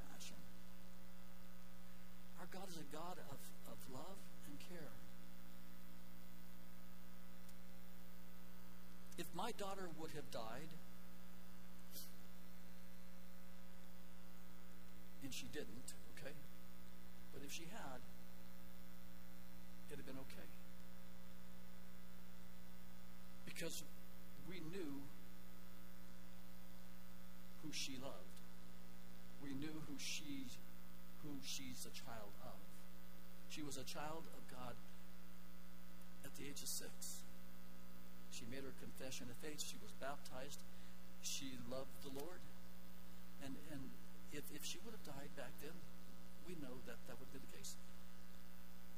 Our 2.47 2.59
God 2.59 2.69
is 2.69 2.77
a 2.77 2.95
God 2.95 3.17
of, 3.29 3.39
of 3.67 3.77
love 3.91 4.17
and 4.47 4.57
care. 4.59 4.91
If 9.17 9.25
my 9.35 9.51
daughter 9.57 9.89
would 9.99 10.11
have 10.11 10.29
died, 10.31 10.69
and 15.23 15.33
she 15.33 15.47
didn't, 15.47 15.93
okay? 16.15 16.33
But 17.33 17.41
if 17.45 17.51
she 17.51 17.63
had, 17.63 17.99
it'd 19.89 19.97
have 19.97 20.05
been 20.05 20.21
okay. 20.21 20.47
Because 23.45 23.83
we 24.47 24.61
knew 24.71 25.01
who 27.63 27.71
she 27.73 27.97
loved. 28.01 28.13
We 29.43 29.53
knew 29.53 29.81
who 29.87 29.95
she 29.97 30.45
she's 31.43 31.87
a 31.87 31.93
child 31.93 32.33
of. 32.43 32.59
She 33.49 33.63
was 33.63 33.77
a 33.77 33.87
child 33.87 34.27
of 34.35 34.43
God 34.51 34.75
at 36.25 36.35
the 36.35 36.43
age 36.45 36.61
of 36.61 36.69
six. 36.69 37.23
She 38.31 38.43
made 38.51 38.61
her 38.61 38.75
confession 38.83 39.27
of 39.31 39.37
faith. 39.39 39.63
She 39.63 39.79
was 39.81 39.91
baptized. 39.97 40.61
She 41.23 41.57
loved 41.71 41.93
the 42.03 42.13
Lord. 42.13 42.43
And 43.41 43.55
and 43.71 43.81
if, 44.33 44.43
if 44.53 44.65
she 44.65 44.77
would 44.83 44.93
have 44.93 45.05
died 45.07 45.31
back 45.39 45.55
then, 45.63 45.73
we 46.45 46.53
know 46.59 46.83
that 46.85 46.99
that 47.07 47.15
would 47.17 47.31
be 47.31 47.39
the 47.39 47.51
case. 47.55 47.75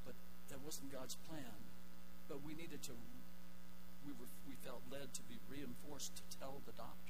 But 0.05 0.17
that 0.49 0.59
wasn't 0.65 0.91
God's 0.91 1.15
plan. 1.29 1.57
But 2.27 2.41
we 2.45 2.53
needed 2.53 2.81
to 2.89 2.93
we, 4.05 4.11
were, 4.17 4.31
we 4.47 4.55
felt 4.65 4.81
led 4.91 5.13
to 5.13 5.23
be 5.29 5.37
reinforced 5.49 6.17
to 6.17 6.23
tell 6.39 6.61
the 6.65 6.73
doctor. 6.73 7.08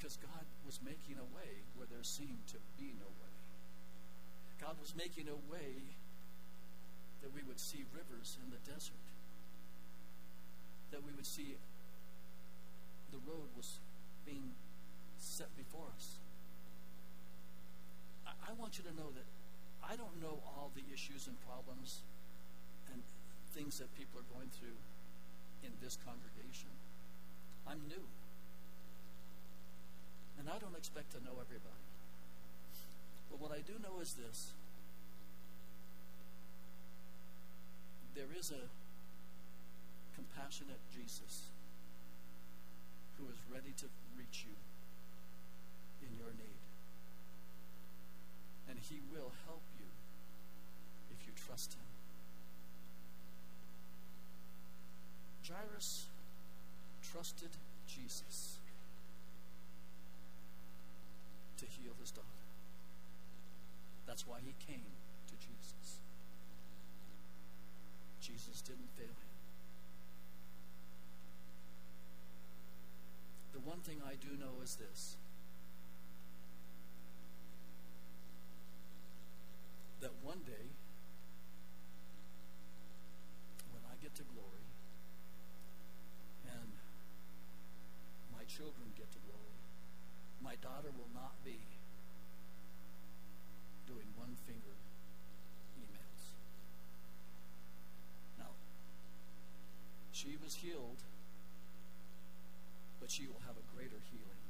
Because 0.00 0.16
God 0.16 0.48
was 0.64 0.80
making 0.80 1.20
a 1.20 1.28
way 1.36 1.60
where 1.76 1.84
there 1.84 2.00
seemed 2.00 2.48
to 2.48 2.56
be 2.80 2.96
no 2.96 3.04
way. 3.20 3.36
God 4.56 4.80
was 4.80 4.96
making 4.96 5.28
a 5.28 5.36
way 5.52 5.76
that 7.20 7.28
we 7.36 7.44
would 7.44 7.60
see 7.60 7.84
rivers 7.92 8.40
in 8.40 8.48
the 8.48 8.56
desert, 8.64 9.04
that 10.90 11.04
we 11.04 11.12
would 11.12 11.26
see 11.26 11.60
the 13.12 13.20
road 13.28 13.52
was 13.54 13.76
being 14.24 14.56
set 15.18 15.52
before 15.54 15.92
us. 15.94 16.16
I, 18.24 18.32
I 18.48 18.52
want 18.56 18.78
you 18.80 18.84
to 18.88 18.96
know 18.96 19.12
that 19.12 19.28
I 19.84 19.96
don't 20.00 20.16
know 20.16 20.40
all 20.56 20.72
the 20.72 20.84
issues 20.94 21.26
and 21.28 21.36
problems 21.44 22.00
and 22.90 23.02
things 23.52 23.76
that 23.76 23.92
people 23.98 24.16
are 24.20 24.28
going 24.32 24.48
through 24.48 24.80
in 25.60 25.76
this 25.84 25.98
congregation. 26.00 26.72
I'm 27.68 27.84
new. 27.86 28.08
And 30.40 30.48
I 30.48 30.56
don't 30.56 30.74
expect 30.74 31.12
to 31.12 31.18
know 31.20 31.36
everybody. 31.36 31.84
But 33.28 33.40
what 33.40 33.52
I 33.52 33.60
do 33.60 33.76
know 33.84 34.00
is 34.00 34.14
this 34.14 34.52
there 38.16 38.32
is 38.36 38.50
a 38.50 38.64
compassionate 40.16 40.80
Jesus 40.96 41.44
who 43.18 43.28
is 43.28 43.36
ready 43.52 43.72
to 43.76 43.86
reach 44.16 44.46
you 44.48 44.56
in 46.08 46.16
your 46.16 46.32
need. 46.32 46.60
And 48.68 48.78
he 48.78 49.00
will 49.12 49.32
help 49.44 49.62
you 49.78 49.86
if 51.12 51.26
you 51.26 51.32
trust 51.36 51.74
him. 51.74 51.84
Jairus 55.46 56.06
trusted 57.02 57.50
Jesus 57.86 58.59
heal 61.70 61.92
his 62.00 62.10
daughter. 62.10 62.26
That's 64.06 64.26
why 64.26 64.38
he 64.44 64.54
came 64.66 64.90
to 65.28 65.34
Jesus. 65.36 66.00
Jesus 68.20 68.60
didn't 68.60 68.90
fail 68.96 69.06
him. 69.06 69.30
The 73.52 73.60
one 73.60 73.80
thing 73.80 74.02
I 74.04 74.14
do 74.14 74.36
know 74.38 74.62
is 74.62 74.76
this 74.76 75.16
that 80.00 80.12
one 80.24 80.40
day, 80.46 80.72
when 83.68 83.84
I 83.84 83.94
get 84.02 84.14
to 84.16 84.22
glory 84.22 84.64
and 86.48 86.72
my 88.32 88.44
children 88.48 88.96
get 88.96 89.12
to 89.12 89.18
glory, 89.28 89.60
my 90.40 90.49
daughter 90.62 90.88
will 90.96 91.10
not 91.14 91.32
be 91.44 91.58
doing 93.86 94.06
one 94.16 94.36
finger 94.46 94.76
emails. 95.78 96.22
Now, 98.38 98.52
she 100.12 100.36
was 100.42 100.54
healed, 100.56 101.02
but 103.00 103.10
she 103.10 103.26
will 103.26 103.40
have 103.46 103.56
a 103.56 103.64
greater 103.76 104.00
healing 104.10 104.44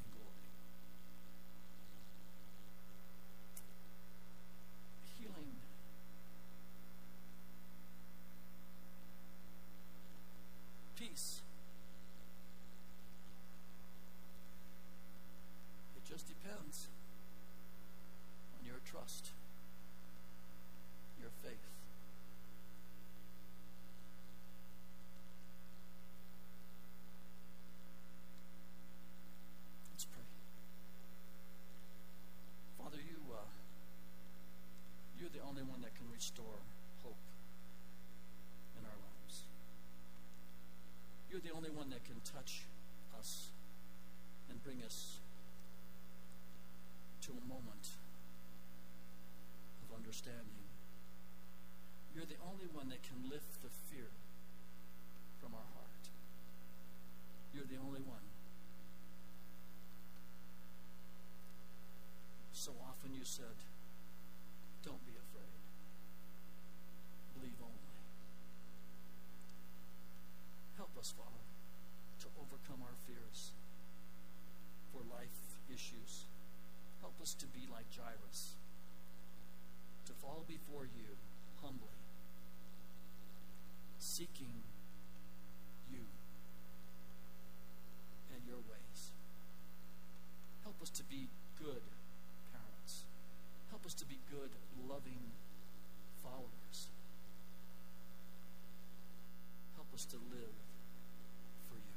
in 0.00 0.04
glory. 0.12 0.48
Healing 5.20 5.52
peace. 10.98 11.40
It 15.96 16.04
just 16.08 16.26
depends 16.28 16.88
on 18.58 18.66
your 18.66 18.76
trust, 18.84 19.30
your 21.20 21.30
faith. 21.42 21.52
Let's 29.92 30.04
pray. 30.04 30.22
Father, 32.78 32.98
you 32.98 33.18
uh, 33.32 33.38
you're 35.18 35.30
the 35.30 35.40
only 35.48 35.62
one 35.62 35.80
that 35.82 35.94
can 35.96 36.05
restore 36.16 36.64
hope 37.04 37.20
in 38.80 38.84
our 38.88 38.98
lives. 39.04 39.44
You're 41.30 41.44
the 41.44 41.52
only 41.52 41.68
one 41.68 41.90
that 41.90 42.04
can 42.04 42.16
touch 42.24 42.64
us 43.20 43.52
and 44.48 44.62
bring 44.64 44.80
us 44.82 45.18
to 47.20 47.32
a 47.32 47.48
moment 47.48 47.92
of 49.84 49.96
understanding. 49.96 50.64
You're 52.14 52.24
the 52.24 52.40
only 52.48 52.64
one 52.72 52.88
that 52.88 53.02
can 53.02 53.28
lift 53.28 53.60
the 53.60 53.68
fear 53.92 54.08
from 55.42 55.52
our 55.52 55.68
heart. 55.76 56.04
You're 57.52 57.68
the 57.68 57.76
only 57.76 58.00
one. 58.00 58.24
So 62.54 62.72
often 62.88 63.12
you 63.12 63.24
said, 63.24 63.60
Don't 64.82 65.04
be 65.04 65.12
afraid. 65.12 65.60
Believe 67.38 67.60
only. 67.60 67.92
Help 70.76 70.95
us, 71.06 71.14
Father, 71.14 71.46
to 72.18 72.26
overcome 72.42 72.82
our 72.82 72.98
fears 73.06 73.52
for 74.90 74.98
life 75.14 75.38
issues. 75.70 76.26
Help 77.00 77.14
us 77.22 77.32
to 77.34 77.46
be 77.46 77.68
like 77.70 77.86
Jairus, 77.94 78.54
to 80.06 80.12
fall 80.14 80.42
before 80.48 80.82
you 80.82 81.14
humbly, 81.62 82.02
seeking 83.98 84.50
you 85.92 86.02
and 88.34 88.42
your 88.44 88.58
ways. 88.66 89.14
Help 90.64 90.82
us 90.82 90.90
to 90.90 91.04
be 91.04 91.28
good 91.56 91.86
parents. 92.50 93.04
Help 93.70 93.86
us 93.86 93.94
to 93.94 94.04
be 94.04 94.18
good, 94.28 94.50
loving 94.90 95.22
followers. 96.20 96.90
Help 99.76 99.86
us 99.94 100.04
to 100.06 100.16
live 100.16 100.56
for 101.68 101.76
you. 101.76 101.96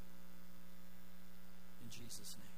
Jesus' 1.90 2.36
name. 2.38 2.49